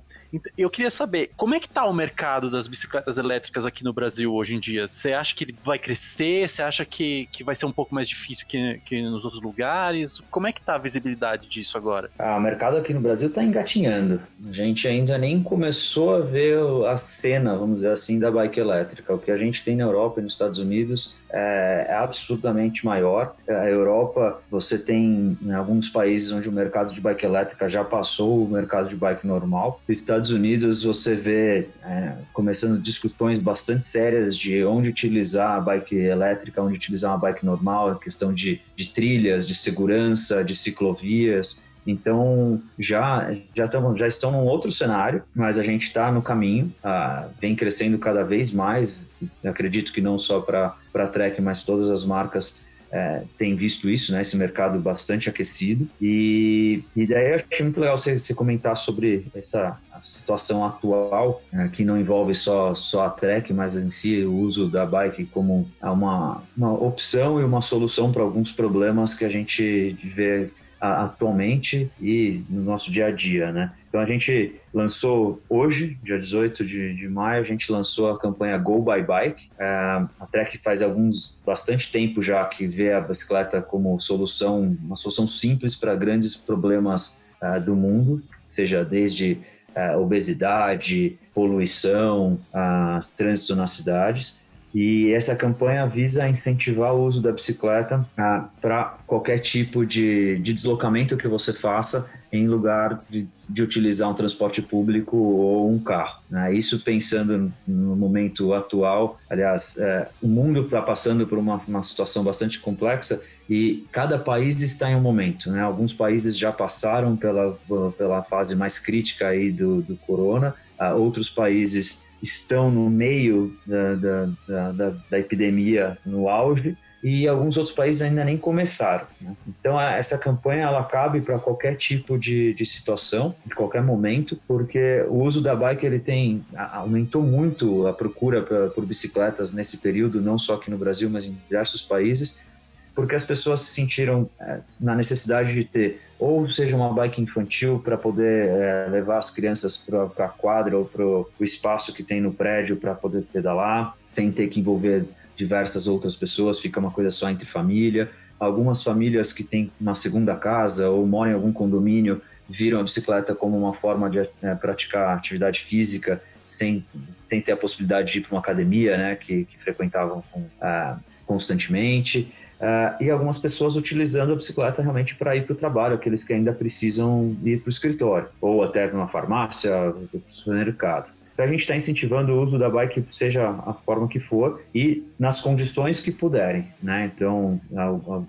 [0.56, 4.32] eu queria saber, como é que tá o mercado das bicicletas elétricas aqui no Brasil
[4.32, 4.86] hoje em dia?
[4.86, 6.48] Você acha que ele vai crescer?
[6.48, 10.22] Você acha que, que vai ser um pouco mais difícil que, que nos outros lugares?
[10.30, 12.10] Como é que tá a visibilidade disso agora?
[12.18, 14.20] Ah, o mercado aqui no Brasil está engatinhando.
[14.46, 19.14] A gente ainda nem começou a ver a cena, vamos dizer assim, da bike elétrica.
[19.14, 23.34] O que a gente tem na Europa e nos Estados Unidos é, é absurdamente maior.
[23.48, 28.44] A Europa, você tem em alguns países onde o mercado de bike elétrica já passou
[28.44, 29.80] o mercado de bike normal.
[29.88, 35.94] Estados Estados Unidos você vê é, começando discussões bastante sérias de onde utilizar a bike
[35.94, 41.66] elétrica, onde utilizar uma bike normal, a questão de, de trilhas, de segurança, de ciclovias.
[41.86, 46.72] Então já já, tamo, já estão num outro cenário, mas a gente está no caminho,
[46.82, 49.14] ah, vem crescendo cada vez mais.
[49.44, 52.64] Acredito que não só para a Trek, mas todas as marcas
[52.94, 55.88] é, tem visto isso, né, esse mercado bastante aquecido.
[56.00, 61.66] E, e daí eu achei muito legal você, você comentar sobre essa situação atual, é,
[61.66, 65.68] que não envolve só, só a Trek, mas em si o uso da bike como
[65.82, 70.50] uma, uma opção e uma solução para alguns problemas que a gente vê
[70.84, 73.72] atualmente e no nosso dia a dia, né?
[73.88, 78.58] Então a gente lançou hoje, dia 18 de, de maio, a gente lançou a campanha
[78.58, 79.50] Go by Bike.
[79.58, 84.96] É, a Trek faz alguns bastante tempo já que vê a bicicleta como solução, uma
[84.96, 89.38] solução simples para grandes problemas uh, do mundo, seja desde
[89.76, 94.43] uh, obesidade, poluição, uh, trânsito nas cidades.
[94.74, 100.52] E essa campanha visa incentivar o uso da bicicleta ah, para qualquer tipo de, de
[100.52, 106.20] deslocamento que você faça em lugar de, de utilizar um transporte público ou um carro.
[106.28, 106.52] Né?
[106.54, 112.24] Isso pensando no momento atual, aliás, é, o mundo está passando por uma, uma situação
[112.24, 115.52] bastante complexa e cada país está em um momento.
[115.52, 115.60] Né?
[115.60, 117.56] Alguns países já passaram pela,
[117.96, 123.94] pela fase mais crítica aí do, do corona, uh, outros países estão no meio da,
[123.94, 129.06] da, da, da, epidemia no auge e alguns outros países ainda nem começaram.
[129.20, 129.36] Né?
[129.46, 135.04] Então essa campanha ela cabe para qualquer tipo de, de situação, de qualquer momento, porque
[135.08, 140.22] o uso da bike ele tem aumentou muito a procura por, por bicicletas nesse período,
[140.22, 142.46] não só aqui no Brasil, mas em diversos países.
[142.94, 147.78] Porque as pessoas se sentiram é, na necessidade de ter ou seja uma bike infantil
[147.78, 152.20] para poder é, levar as crianças para a quadra ou para o espaço que tem
[152.20, 155.04] no prédio para poder pedalar, sem ter que envolver
[155.36, 158.10] diversas outras pessoas, fica uma coisa só entre família.
[158.38, 163.34] Algumas famílias que têm uma segunda casa ou moram em algum condomínio viram a bicicleta
[163.34, 166.84] como uma forma de é, praticar atividade física sem,
[167.14, 170.98] sem ter a possibilidade de ir para uma academia, né, que, que frequentavam com, ah,
[171.26, 172.32] constantemente.
[172.60, 176.32] Uh, e algumas pessoas utilizando a bicicleta realmente para ir para o trabalho, aqueles que
[176.32, 181.12] ainda precisam ir para o escritório, ou até para uma farmácia, para o supermercado.
[181.34, 185.02] Então a gente está incentivando o uso da bike, seja a forma que for, e
[185.18, 186.68] nas condições que puderem.
[186.80, 187.10] Né?
[187.14, 187.60] Então,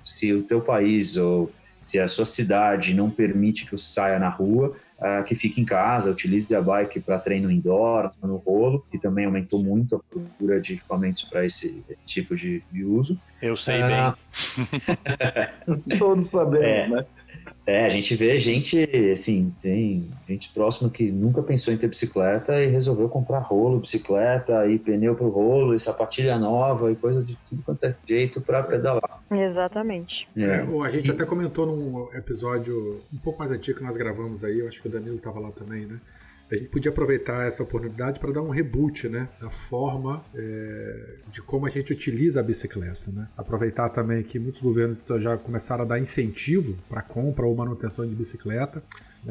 [0.03, 1.51] se o teu país ou
[1.85, 5.65] se a sua cidade não permite que você saia na rua, uh, que fique em
[5.65, 10.59] casa, utilize a bike para treino indoor, no rolo, que também aumentou muito a procura
[10.59, 13.19] de equipamentos para esse, esse, tipo de, de, uso.
[13.39, 14.15] Eu sei uh,
[15.77, 15.97] bem.
[15.99, 16.87] Todos sabemos, é.
[16.87, 17.05] né?
[17.65, 22.61] É, a gente vê gente, assim, tem gente próxima que nunca pensou em ter bicicleta
[22.61, 27.35] e resolveu comprar rolo, bicicleta e pneu pro rolo e sapatilha nova e coisa de
[27.47, 29.21] tudo quanto é jeito para pedalar.
[29.31, 30.27] Exatamente.
[30.35, 30.43] É.
[30.43, 34.59] É, a gente até comentou num episódio um pouco mais antigo que nós gravamos aí,
[34.59, 35.99] eu acho que o Danilo tava lá também, né?
[36.51, 41.41] A gente podia aproveitar essa oportunidade para dar um reboot, né, da forma é, de
[41.41, 43.27] como a gente utiliza a bicicleta, né?
[43.35, 48.13] Aproveitar também que muitos governos já começaram a dar incentivo para compra ou manutenção de
[48.15, 48.83] bicicleta,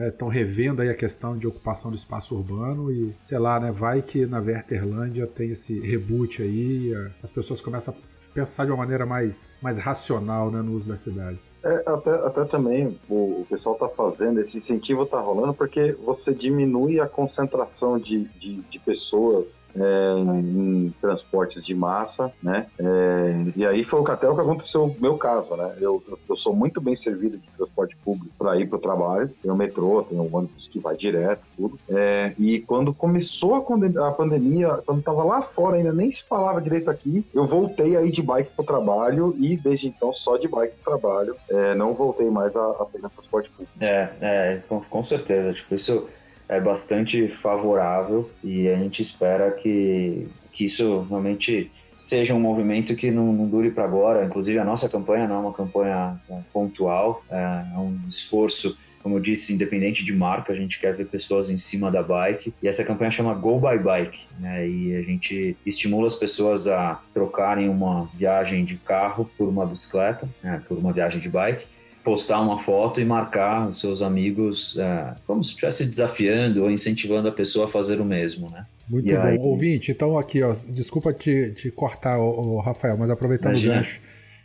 [0.08, 0.34] estão né?
[0.34, 4.26] revendo aí a questão de ocupação do espaço urbano e sei lá, né, vai que
[4.26, 6.92] na Verterlândia tem esse reboot aí,
[7.22, 10.98] as pessoas começam a pensar de uma maneira mais, mais racional né, no uso das
[10.98, 11.54] cidades.
[11.64, 16.34] É, até, até também o, o pessoal está fazendo, esse incentivo está rolando porque você
[16.34, 22.66] diminui a concentração de, de, de pessoas é, em transportes de massa, né?
[22.78, 25.76] É, e aí foi até o que aconteceu no meu caso, né?
[25.80, 29.50] Eu, eu sou muito bem servido de transporte público para ir para o trabalho, tem
[29.50, 31.78] o metrô, tem o ônibus que vai direto, tudo.
[31.88, 36.90] É, e quando começou a, pandemia, quando estava lá fora ainda nem se falava direito
[36.90, 40.74] aqui, eu voltei aí de bike para o trabalho e desde então só de bike
[40.82, 41.36] para o trabalho.
[41.48, 43.72] É, não voltei mais a, a, pegar transporte público.
[43.80, 45.52] É, é com, com certeza.
[45.52, 46.08] Tipo, isso
[46.48, 53.10] é bastante favorável e a gente espera que, que isso realmente seja um movimento que
[53.10, 54.24] não, não dure para agora.
[54.24, 59.20] Inclusive, a nossa campanha não é uma campanha é, pontual, é um esforço como eu
[59.20, 62.54] disse, independente de marca, a gente quer ver pessoas em cima da bike.
[62.62, 64.66] E essa campanha chama Go by Bike, né?
[64.66, 70.26] E a gente estimula as pessoas a trocarem uma viagem de carro por uma bicicleta,
[70.42, 70.62] né?
[70.66, 71.66] por uma viagem de bike
[72.02, 77.28] postar uma foto e marcar os seus amigos é, como se estivesse desafiando ou incentivando
[77.28, 78.66] a pessoa a fazer o mesmo, né?
[78.86, 79.22] Muito e bom.
[79.22, 79.36] Aí...
[79.38, 83.72] Ouvinte, então aqui, ó, desculpa te, te cortar, o Rafael, mas aproveitando Imagina.
[83.72, 84.00] o gancho.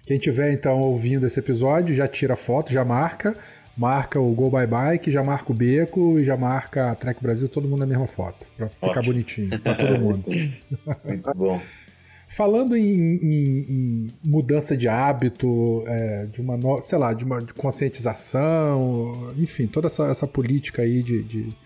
[0.06, 3.36] Quem tiver então ouvindo esse episódio, já tira foto, já marca
[3.80, 7.48] marca o Go Bye Bike, já marca o Beco e já marca a Trek Brasil,
[7.48, 10.20] todo mundo na mesma foto, para ficar bonitinho para todo mundo.
[11.06, 11.62] Muito bom.
[12.28, 17.40] Falando em, em, em, mudança de hábito, é, de uma, no, sei lá, de uma
[17.40, 21.58] de conscientização, enfim, toda essa, essa política aí de, de,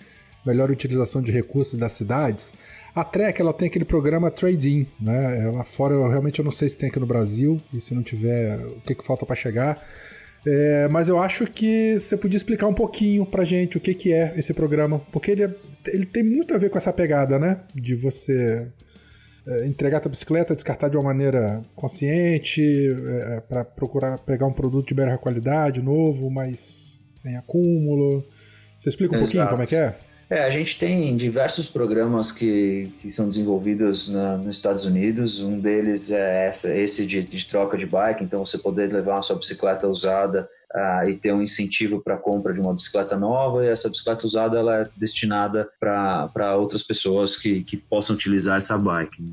[0.46, 2.54] melhor utilização de recursos das cidades,
[2.94, 5.52] a Trek ela tem aquele programa Trade-in, né?
[5.52, 8.04] Lá fora eu realmente eu não sei se tem aqui no Brasil e se não
[8.04, 9.84] tiver, o que, que falta para chegar
[10.46, 14.12] é, mas eu acho que você podia explicar um pouquinho pra gente o que, que
[14.12, 15.56] é esse programa, porque ele, é,
[15.88, 17.62] ele tem muito a ver com essa pegada, né?
[17.74, 18.68] De você
[19.48, 24.88] é, entregar a bicicleta, descartar de uma maneira consciente, é, para procurar pegar um produto
[24.88, 28.26] de melhor qualidade, novo, mas sem acúmulo.
[28.78, 29.32] Você explica um Exato.
[29.32, 30.13] pouquinho como é que é?
[30.34, 35.44] É, a gente tem diversos programas que, que são desenvolvidos na, nos Estados Unidos.
[35.44, 39.22] Um deles é essa, esse de, de, troca de bike, então você poder levar a
[39.22, 43.64] sua bicicleta usada uh, e ter um incentivo para a compra de uma bicicleta nova.
[43.64, 48.76] E essa bicicleta usada ela é destinada para outras pessoas que, que possam utilizar essa
[48.76, 49.24] bike.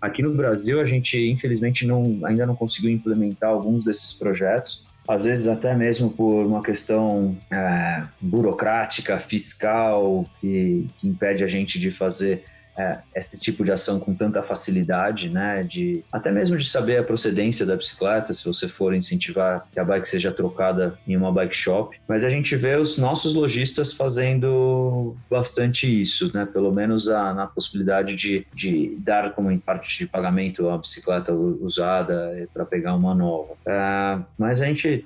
[0.00, 5.24] Aqui no Brasil, a gente infelizmente não, ainda não conseguiu implementar alguns desses projetos às
[5.24, 11.90] vezes até mesmo por uma questão é, burocrática, fiscal, que, que impede a gente de
[11.90, 12.44] fazer
[12.78, 15.64] é, esse tipo de ação com tanta facilidade, né?
[15.64, 19.84] De até mesmo de saber a procedência da bicicleta, se você for incentivar que a
[19.84, 21.98] bike seja trocada em uma bike shop.
[22.06, 26.46] Mas a gente vê os nossos lojistas fazendo bastante isso, né?
[26.46, 31.32] Pelo menos a, na possibilidade de, de dar como em parte de pagamento a bicicleta
[31.32, 33.54] usada para pegar uma nova.
[33.66, 35.04] É, mas a gente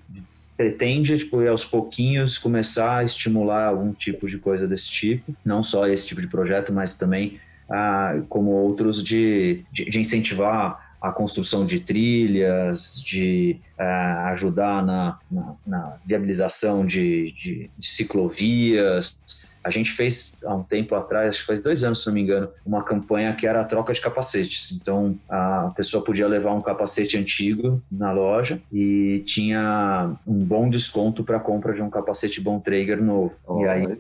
[0.59, 5.87] pretende, tipo, aos pouquinhos começar a estimular algum tipo de coisa desse tipo, não só
[5.87, 7.41] esse tipo de projeto, mas também
[7.73, 15.19] ah, como outros de, de, de incentivar a construção de trilhas, de uh, ajudar na,
[15.29, 19.19] na, na viabilização de, de, de, ciclovias.
[19.65, 22.21] A gente fez há um tempo atrás, acho que faz dois anos, se não me
[22.21, 24.79] engano, uma campanha que era a troca de capacetes.
[24.81, 31.25] Então a pessoa podia levar um capacete antigo na loja e tinha um bom desconto
[31.25, 33.35] para a compra de um capacete Bom Traeger novo.
[33.47, 33.97] Oh, e aí,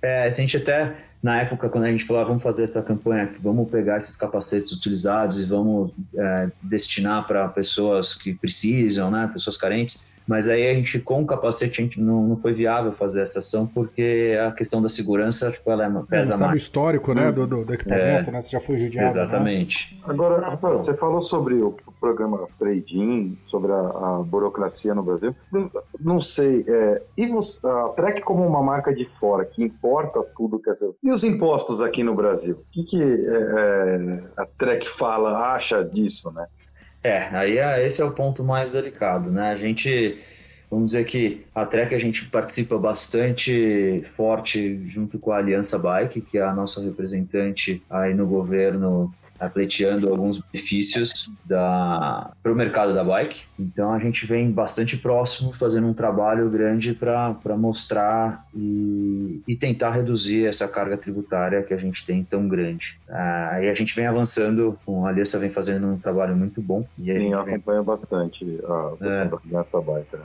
[0.00, 0.94] é, a gente até
[1.26, 4.70] na época, quando a gente falou, ah, vamos fazer essa campanha, vamos pegar esses capacetes
[4.70, 10.74] utilizados e vamos é, destinar para pessoas que precisam, né, pessoas carentes, mas aí a
[10.74, 14.50] gente, com o capacete, a gente não, não foi viável fazer essa ação porque a
[14.52, 16.54] questão da segurança, tipo, ela é, pesa é, sabe mais.
[16.54, 18.42] o histórico, né, do, do, equipamento, é, né?
[18.42, 19.06] Você já foi judiado.
[19.06, 19.22] Né?
[19.22, 19.94] Exatamente.
[19.94, 20.00] Né?
[20.06, 25.34] Agora, Rafael, você falou sobre o programa Trade-in, sobre a, a, burocracia no Brasil.
[26.00, 30.58] Não sei, é, e você, a Trek como uma marca de fora, que importa tudo
[30.58, 30.96] que é seu...
[31.02, 32.56] E os impostos aqui no Brasil?
[32.56, 36.46] O que, que é, é a Trek fala, acha disso, né?
[37.06, 39.50] É, aí é, esse é o ponto mais delicado, né?
[39.50, 40.18] A gente,
[40.68, 46.20] vamos dizer que a Trek a gente participa bastante forte junto com a Aliança Bike,
[46.20, 49.14] que é a nossa representante aí no governo
[49.52, 53.44] pleiteando alguns benefícios para o mercado da bike.
[53.58, 59.90] Então a gente vem bastante próximo, fazendo um trabalho grande para mostrar e, e, tentar
[59.90, 62.98] reduzir essa carga tributária que a gente tem tão grande.
[63.08, 66.86] Aí ah, a gente vem avançando, a Aliança vem fazendo um trabalho muito bom.
[66.98, 70.16] E Sim, acompanha bastante a questão é, da Aliança Bike.
[70.16, 70.22] Né?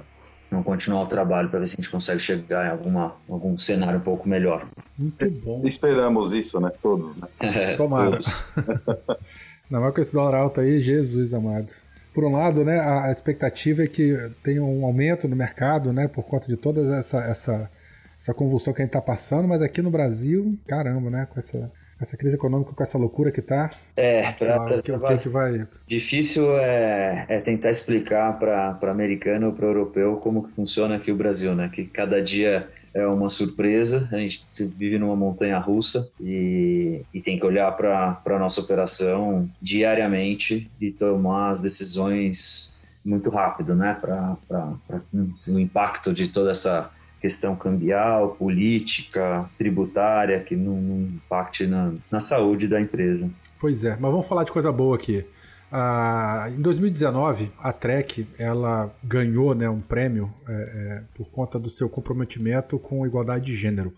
[0.49, 3.99] Vamos continuar o trabalho para ver se a gente consegue chegar em alguma, algum cenário
[3.99, 4.65] um pouco melhor.
[4.97, 5.61] Muito bom.
[5.65, 6.69] Esperamos isso, né?
[6.81, 7.27] Todos, né?
[7.77, 8.11] Tomara.
[8.11, 8.51] Todos.
[9.07, 11.71] Ainda mais com esse dólar alto aí, Jesus amado.
[12.13, 16.23] Por um lado, né, a expectativa é que tenha um aumento no mercado, né, por
[16.23, 17.71] conta de toda essa, essa,
[18.19, 21.71] essa convulsão que a gente está passando, mas aqui no Brasil, caramba, né, com essa,
[22.01, 23.71] essa crise econômica, com essa loucura que tá.
[23.95, 25.65] É, pra, que, que, que vai...
[25.85, 31.15] difícil é, é tentar explicar para americano ou para europeu como que funciona aqui o
[31.15, 31.69] Brasil, né?
[31.71, 34.09] Que cada dia é uma surpresa.
[34.11, 39.49] A gente vive numa montanha russa e, e tem que olhar para a nossa operação
[39.61, 43.97] diariamente e tomar as decisões muito rápido, né?
[43.99, 44.37] Para
[45.13, 52.19] o impacto de toda essa questão cambial, política, tributária, que não, não impacte na, na
[52.19, 53.31] saúde da empresa.
[53.59, 55.23] Pois é, mas vamos falar de coisa boa aqui.
[55.71, 61.69] Ah, em 2019, a Trek ela ganhou né, um prêmio é, é, por conta do
[61.69, 63.93] seu comprometimento com igualdade de gênero.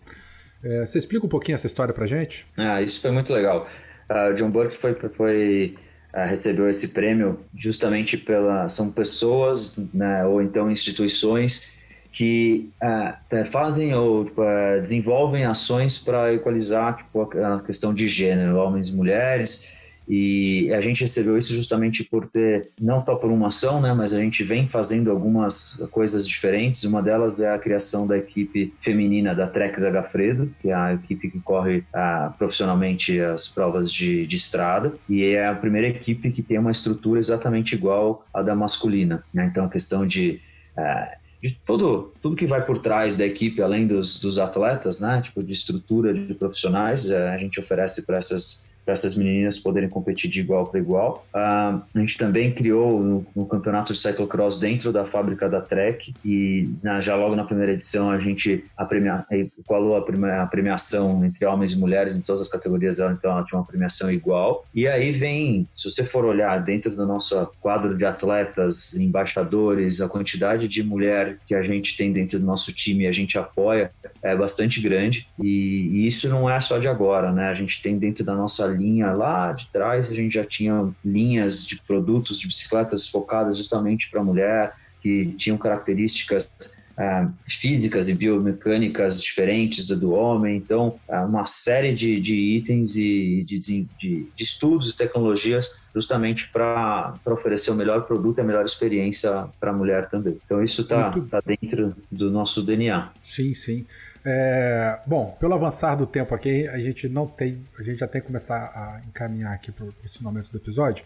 [0.62, 2.46] É, você explica um pouquinho essa história para gente?
[2.56, 3.66] Ah, isso foi muito legal.
[4.08, 5.74] Uh, o John Burke foi, foi
[6.14, 11.74] uh, recebeu esse prêmio justamente pela são pessoas né, ou então instituições
[12.12, 14.42] que uh, fazem ou tipo,
[14.80, 21.00] desenvolvem ações para equalizar tipo, a questão de gênero, homens e mulheres e a gente
[21.00, 24.68] recebeu isso justamente por ter, não só por uma ação, né, mas a gente vem
[24.68, 26.84] fazendo algumas coisas diferentes.
[26.84, 31.30] Uma delas é a criação da equipe feminina da Trek Zagafredo, que é a equipe
[31.30, 34.92] que corre ah, profissionalmente as provas de, de, estrada.
[35.08, 39.24] E é a primeira equipe que tem uma estrutura exatamente igual à da masculina.
[39.32, 39.46] Né?
[39.50, 40.40] Então, a questão de.
[40.76, 45.20] Ah, de tudo, tudo que vai por trás da equipe, além dos, dos atletas, né?
[45.20, 49.88] Tipo, de estrutura de profissionais, eh, a gente oferece para essas para essas meninas poderem
[49.88, 51.26] competir de igual para igual.
[51.34, 56.14] Uh, a gente também criou no, no, campeonato de cyclocross dentro da fábrica da Trek
[56.24, 59.24] e na, já logo na primeira edição a gente a premia,
[59.58, 63.30] igualou a, premia, a, premiação entre homens e mulheres em todas as categorias dela, então
[63.30, 64.66] ela tinha uma premiação igual.
[64.74, 70.08] E aí vem, se você for olhar dentro do nosso quadro de atletas, embaixadores, a
[70.08, 73.90] quantidade de mulher que a gente tem dentro do nosso time e a gente apoia
[74.24, 77.48] é bastante grande e, e isso não é só de agora, né?
[77.48, 81.66] A gente tem dentro da nossa linha lá de trás, a gente já tinha linhas
[81.66, 86.50] de produtos de bicicletas focadas justamente para mulher, que tinham características
[86.98, 90.56] é, físicas e biomecânicas diferentes do, do homem.
[90.56, 96.50] Então, é uma série de, de itens e de, de, de estudos e tecnologias justamente
[96.50, 100.38] para oferecer o melhor produto e a melhor experiência para a mulher também.
[100.44, 103.10] Então, isso está tá dentro do nosso DNA.
[103.22, 103.86] Sim, sim.
[104.26, 108.20] É, bom, pelo avançar do tempo aqui, a gente não tem, a gente já tem
[108.20, 111.04] que começar a encaminhar aqui para esse momento do episódio.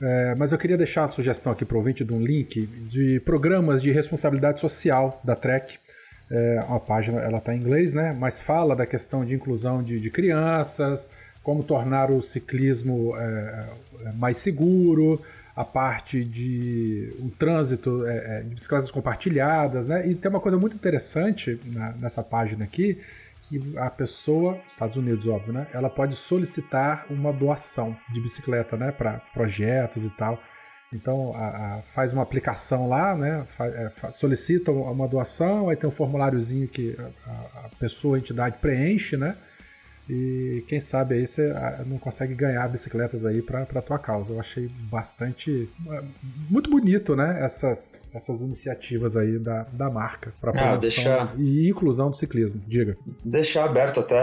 [0.00, 3.20] É, mas eu queria deixar a sugestão aqui para o ouvinte de um link de
[3.20, 5.78] programas de responsabilidade social da Trek.
[6.30, 8.16] É, uma página, ela está em inglês, né?
[8.18, 11.10] Mas fala da questão de inclusão de, de crianças,
[11.42, 13.66] como tornar o ciclismo é,
[14.06, 15.20] é mais seguro,
[15.60, 20.06] a parte de um trânsito é, é, de bicicletas compartilhadas, né?
[20.08, 22.98] E tem uma coisa muito interessante na, nessa página aqui,
[23.48, 25.66] que a pessoa, Estados Unidos, óbvio, né?
[25.74, 28.90] Ela pode solicitar uma doação de bicicleta, né?
[28.90, 30.42] Para projetos e tal.
[30.94, 31.46] Então a,
[31.78, 33.46] a, faz uma aplicação lá, né?
[33.60, 36.96] é, solicita uma doação, aí tem um formuláriozinho que
[37.26, 39.36] a, a pessoa, a entidade preenche, né?
[40.10, 44.32] E quem sabe aí você ah, não consegue ganhar bicicletas aí para tua causa.
[44.32, 45.68] Eu achei bastante.
[45.88, 46.02] Ah,
[46.50, 47.38] muito bonito, né?
[47.40, 51.32] Essas, essas iniciativas aí da, da marca para promoção ah, deixar...
[51.38, 52.60] e inclusão do ciclismo.
[52.66, 52.96] Diga.
[53.24, 54.18] Deixar aberto até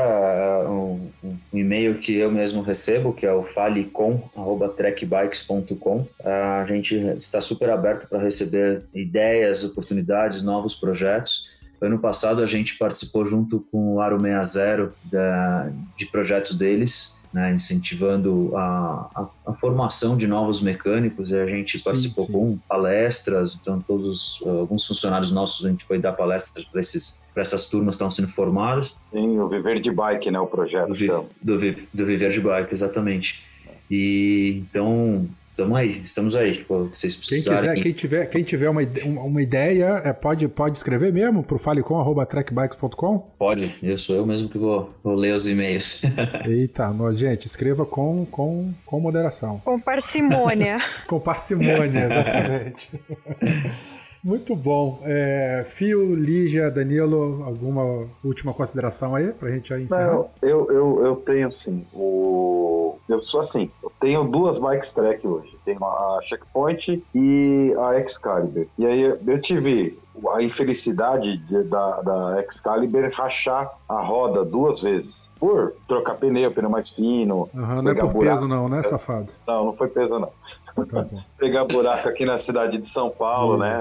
[0.68, 6.05] um, um, e-mail que eu mesmo recebo, que é o falecom.trackbikes.com.
[6.26, 11.55] A gente está super aberto para receber ideias, oportunidades, novos projetos.
[11.80, 17.54] Ano passado a gente participou junto com o Aro 60 da, de projetos deles, né,
[17.54, 21.30] incentivando a, a, a, formação de novos mecânicos.
[21.30, 22.38] E a gente participou sim, sim.
[22.38, 27.44] com palestras, então todos alguns funcionários nossos a gente foi dar palestras para esses para
[27.44, 28.98] essas turmas que estão sendo formadas.
[29.14, 30.90] Sim, o Viver de Bike, né, o projeto.
[30.90, 33.47] Do, do, do Viver de Bike, exatamente.
[33.89, 36.51] E então, estamos aí, estamos aí.
[36.51, 37.81] Tipo, vocês precisarem...
[37.81, 38.81] Quem, quiser, quem tiver, quem tiver uma,
[39.23, 43.19] uma ideia, é, pode, pode escrever mesmo para o falecom.trackbikes.com?
[43.38, 46.03] Pode, eu sou eu mesmo que vou, vou ler os e-mails.
[46.45, 49.61] Eita, nós, gente, escreva com, com, com moderação.
[49.64, 50.80] Com parcimônia.
[51.07, 52.89] com parcimônia, exatamente.
[54.23, 55.01] Muito bom.
[55.05, 60.11] É, Fio, Lígia, Danilo, alguma última consideração aí pra gente encerrar?
[60.11, 61.85] Não, eu, eu, eu tenho sim.
[61.93, 62.86] O...
[63.08, 65.58] Eu sou assim, eu tenho duas bikes track hoje.
[65.64, 68.66] Tenho a Checkpoint e a Excalibur.
[68.78, 69.98] E aí eu tive
[70.34, 75.32] a infelicidade de, da, da Excalibur rachar a roda duas vezes.
[75.40, 77.50] Por trocar pneu, pneu mais fino.
[77.54, 78.38] Uhum, não é por buraco.
[78.38, 79.30] peso não, né, safado?
[79.48, 80.32] Não, não foi peso não.
[81.38, 83.80] Pegar buraco aqui na cidade de São Paulo, né?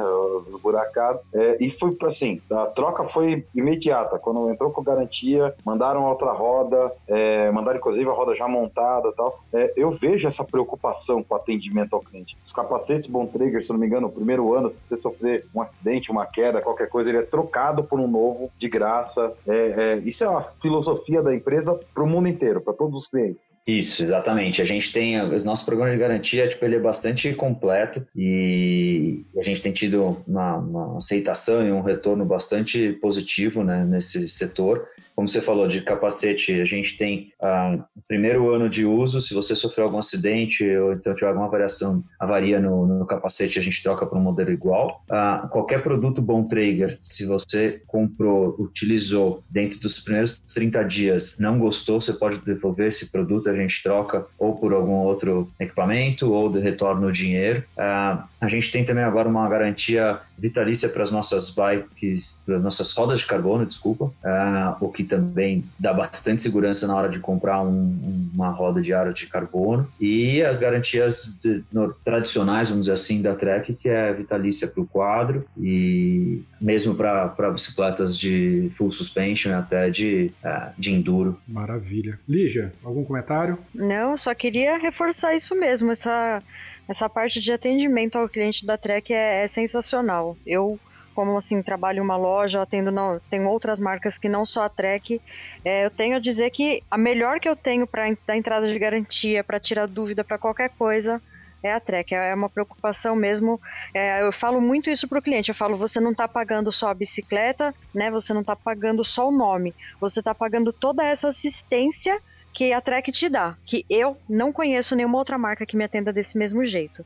[0.63, 1.21] Buracado.
[1.33, 4.19] É, e foi assim, a troca foi imediata.
[4.19, 9.43] Quando entrou com garantia, mandaram outra roda, é, mandaram inclusive a roda já montada tal.
[9.53, 12.37] É, eu vejo essa preocupação com o atendimento ao cliente.
[12.45, 16.11] Os capacetes Bontrager, se não me engano, no primeiro ano, se você sofrer um acidente,
[16.11, 19.33] uma queda, qualquer coisa, ele é trocado por um novo de graça.
[19.47, 23.07] É, é, isso é uma filosofia da empresa para o mundo inteiro, para todos os
[23.07, 23.59] clientes.
[23.67, 24.63] Isso, exatamente.
[24.63, 29.43] A gente tem os nossos programas de garantia, tipo, ele é bastante completo e a
[29.43, 34.87] gente tem tido uma, uma aceitação e um retorno bastante positivo né, nesse setor.
[35.17, 39.35] Como você falou de capacete, a gente tem ah, o primeiro ano de uso, se
[39.35, 43.83] você sofreu algum acidente ou então tiver alguma variação, avaria no, no capacete, a gente
[43.83, 45.03] troca para um modelo igual.
[45.11, 51.59] Ah, qualquer produto bom Traeger, se você comprou, utilizou dentro dos primeiros 30 dias, não
[51.59, 56.51] gostou, você pode devolver esse produto, a gente troca ou por algum outro equipamento ou
[56.51, 57.65] de retorno o dinheiro.
[57.77, 62.63] Ah, a gente tem também agora uma garantia vitalícia para as nossas bikes, para as
[62.63, 67.19] nossas rodas de carbono, desculpa, uh, o que também dá bastante segurança na hora de
[67.19, 69.89] comprar um, uma roda de aro de carbono.
[69.99, 74.83] E as garantias de, no, tradicionais, vamos dizer assim, da Trek, que é vitalícia para
[74.83, 81.41] o quadro e mesmo para bicicletas de full suspension até de, uh, de enduro.
[81.49, 82.19] Maravilha.
[82.29, 83.59] Lígia, algum comentário?
[83.75, 86.43] Não, só queria reforçar isso mesmo, essa
[86.89, 90.37] essa parte de atendimento ao cliente da Trek é, é sensacional.
[90.47, 90.79] Eu
[91.15, 94.69] como assim trabalho em uma loja, atendo não, tenho outras marcas que não só a
[94.69, 95.19] Trek,
[95.65, 98.79] é, eu tenho a dizer que a melhor que eu tenho para dar entrada de
[98.79, 101.23] garantia, para tirar dúvida para qualquer coisa,
[101.63, 102.15] é a Trek.
[102.15, 103.61] É uma preocupação mesmo.
[103.95, 105.49] É, eu falo muito isso para o cliente.
[105.49, 108.11] Eu falo, você não está pagando só a bicicleta, né?
[108.11, 109.75] Você não está pagando só o nome.
[110.01, 112.21] Você está pagando toda essa assistência
[112.57, 116.11] que a Trek te dá, que eu não conheço nenhuma outra marca que me atenda
[116.11, 117.05] desse mesmo jeito.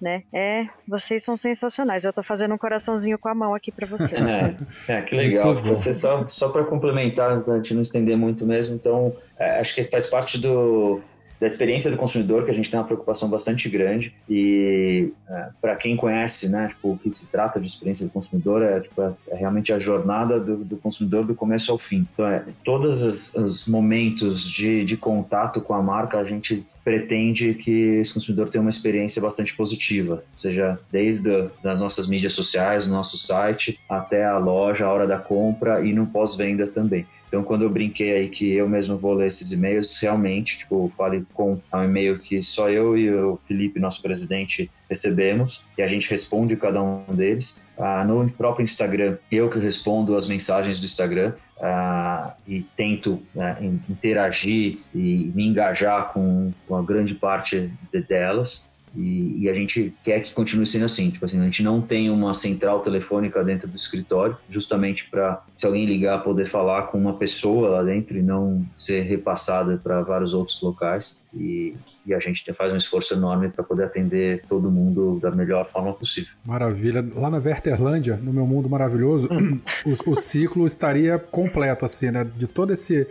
[0.00, 0.22] Né?
[0.32, 2.04] É, vocês são sensacionais.
[2.04, 4.16] Eu tô fazendo um coraçãozinho com a mão aqui para você.
[4.88, 5.62] é, é, que legal.
[5.64, 9.74] Você só só para complementar, para a gente não estender muito mesmo, então é, acho
[9.74, 11.02] que faz parte do
[11.40, 14.14] da experiência do consumidor, que a gente tem uma preocupação bastante grande.
[14.28, 18.62] E é, para quem conhece, né, tipo, o que se trata de experiência do consumidor
[18.62, 22.06] é, tipo, é, é realmente a jornada do, do, consumidor do começo ao fim.
[22.12, 27.54] Então, é, todos os, os momentos de, de contato com a marca, a gente pretende
[27.54, 33.18] que esse consumidor tenha uma experiência bastante positiva, seja desde as nossas mídias sociais, nosso
[33.18, 37.06] site, até a loja, a hora da compra e no pós-venda também.
[37.28, 41.26] Então, quando eu brinquei aí que eu mesmo vou ler esses e-mails, realmente, tipo, fale
[41.34, 46.08] com um e-mail que só eu e o Felipe, nosso presidente, recebemos e a gente
[46.08, 47.66] responde cada um deles.
[47.76, 53.56] Ah, no próprio Instagram, eu que respondo as mensagens do Instagram ah, e tento né,
[53.88, 58.70] interagir e me engajar com, com a grande parte de, delas.
[58.96, 61.10] E, e, a gente quer que continue sendo assim.
[61.10, 65.66] Tipo assim, a gente não tem uma central telefônica dentro do escritório, justamente para, se
[65.66, 70.32] alguém ligar, poder falar com uma pessoa lá dentro e não ser repassada para vários
[70.32, 71.26] outros locais.
[71.34, 75.66] E, e a gente faz um esforço enorme para poder atender todo mundo da melhor
[75.66, 76.32] forma possível.
[76.44, 77.04] Maravilha.
[77.14, 79.28] Lá na Werterlândia, no meu mundo maravilhoso,
[79.84, 82.24] o, o, ciclo estaria completo, assim, né?
[82.36, 83.06] De todo esse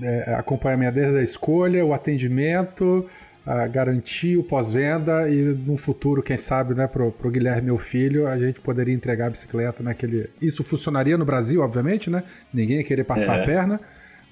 [0.00, 3.06] é, acompanhamento desde a escolha, o atendimento,
[3.44, 8.26] a garantia, o pós-venda e no futuro, quem sabe, né, pro, pro Guilherme, meu filho,
[8.26, 10.28] a gente poderia entregar a bicicleta naquele...
[10.40, 12.22] Isso funcionaria no Brasil, obviamente, né?
[12.52, 13.42] Ninguém ia querer passar é.
[13.42, 13.80] a perna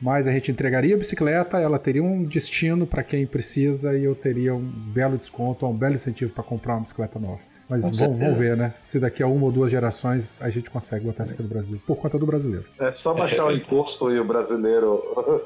[0.01, 4.15] mas a gente entregaria a bicicleta, ela teria um destino para quem precisa e eu
[4.15, 7.41] teria um belo desconto, um belo incentivo para comprar uma bicicleta nova.
[7.69, 8.73] Mas vamos, vamos, ver, né?
[8.79, 11.81] Se daqui a uma ou duas gerações a gente consegue botar isso aqui no Brasil,
[11.87, 12.65] por conta do brasileiro.
[12.81, 15.03] É só baixar o imposto e o brasileiro.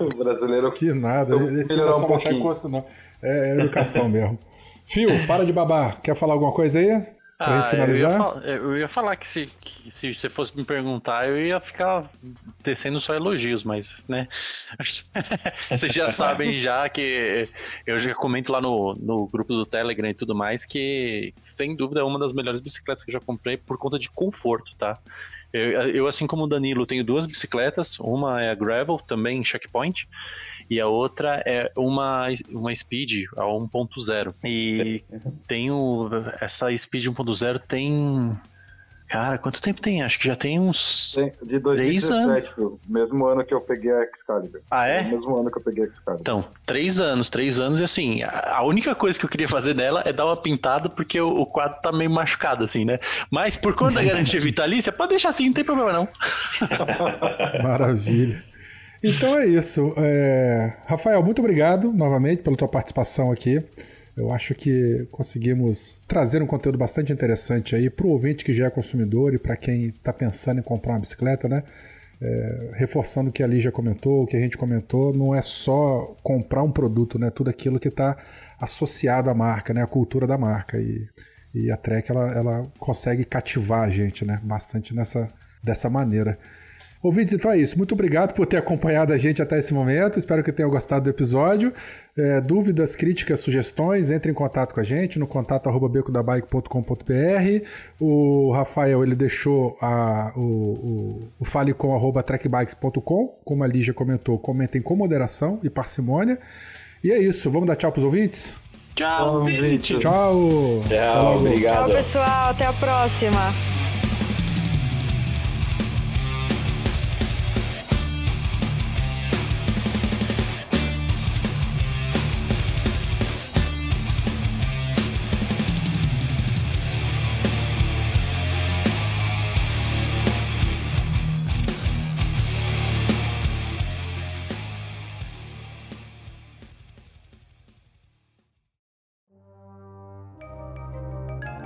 [0.00, 0.72] o brasileiro.
[0.72, 2.84] Que nada, esse não é só um baixar imposto, não.
[3.22, 4.38] É, é educação mesmo.
[4.84, 6.02] Fio, para de babar.
[6.02, 7.06] Quer falar alguma coisa aí?
[7.44, 7.70] Ah?
[7.74, 11.60] Eu ia, eu ia, falar que se, que se você fosse me perguntar, eu ia
[11.60, 12.10] ficar
[12.62, 14.28] descendo só elogios, mas, né?
[15.68, 17.48] Vocês já sabem já que
[17.86, 22.00] eu já comento lá no, no grupo do Telegram e tudo mais que, sem dúvida,
[22.00, 24.98] é uma das melhores bicicletas que eu já comprei por conta de conforto, tá?
[25.52, 27.98] Eu, eu, assim como o Danilo, tenho duas bicicletas.
[28.00, 30.08] Uma é a Gravel, também checkpoint
[30.68, 34.34] e a outra é uma, uma Speed a 1.0.
[34.44, 35.04] E
[35.46, 36.08] tenho
[36.40, 38.36] essa Speed 1.0 tem
[39.12, 40.02] Cara, quanto tempo tem?
[40.02, 41.14] Acho que já tem uns.
[41.42, 42.78] De 2017, anos.
[42.88, 44.62] mesmo ano que eu peguei a Excalibur.
[44.70, 45.02] Ah, é?
[45.02, 46.22] Mesmo ano que eu peguei a Excalibur.
[46.22, 50.02] Então, três anos, três anos, e assim, a única coisa que eu queria fazer nela
[50.06, 52.98] é dar uma pintada, porque o, o quadro tá meio machucado, assim, né?
[53.30, 56.08] Mas por conta da garantia vitalícia, pode deixar assim, não tem problema não.
[57.62, 58.42] Maravilha.
[59.02, 59.92] Então é isso.
[59.96, 60.72] É...
[60.86, 63.58] Rafael, muito obrigado novamente pela tua participação aqui.
[64.16, 68.66] Eu acho que conseguimos trazer um conteúdo bastante interessante aí para o ouvinte que já
[68.66, 71.62] é consumidor e para quem está pensando em comprar uma bicicleta, né?
[72.20, 76.14] É, reforçando o que a Lígia comentou, o que a gente comentou, não é só
[76.22, 77.30] comprar um produto, né?
[77.30, 78.16] Tudo aquilo que está
[78.60, 79.82] associado à marca, né?
[79.82, 80.78] A cultura da marca.
[80.78, 81.08] E,
[81.54, 84.38] e a Trek, ela, ela consegue cativar a gente, né?
[84.42, 85.26] Bastante nessa,
[85.64, 86.38] dessa maneira.
[87.02, 87.76] Ouvintes, então é isso.
[87.76, 90.20] Muito obrigado por ter acompanhado a gente até esse momento.
[90.20, 91.72] Espero que tenham gostado do episódio.
[92.16, 97.66] É, dúvidas, críticas, sugestões, entre em contato com a gente no contato arroba becodabike.com.br.
[97.98, 103.40] O Rafael ele deixou a, o, o, o falecom arroba trackbikes.com.
[103.44, 106.38] Como a Lígia comentou, comentem com moderação e parcimônia.
[107.02, 107.50] E é isso.
[107.50, 108.54] Vamos dar tchau para os ouvintes?
[108.94, 109.98] Tchau, gente.
[109.98, 110.82] Tchau.
[110.88, 111.86] Tchau, obrigado.
[111.86, 112.50] Tchau, pessoal.
[112.50, 113.40] Até a próxima.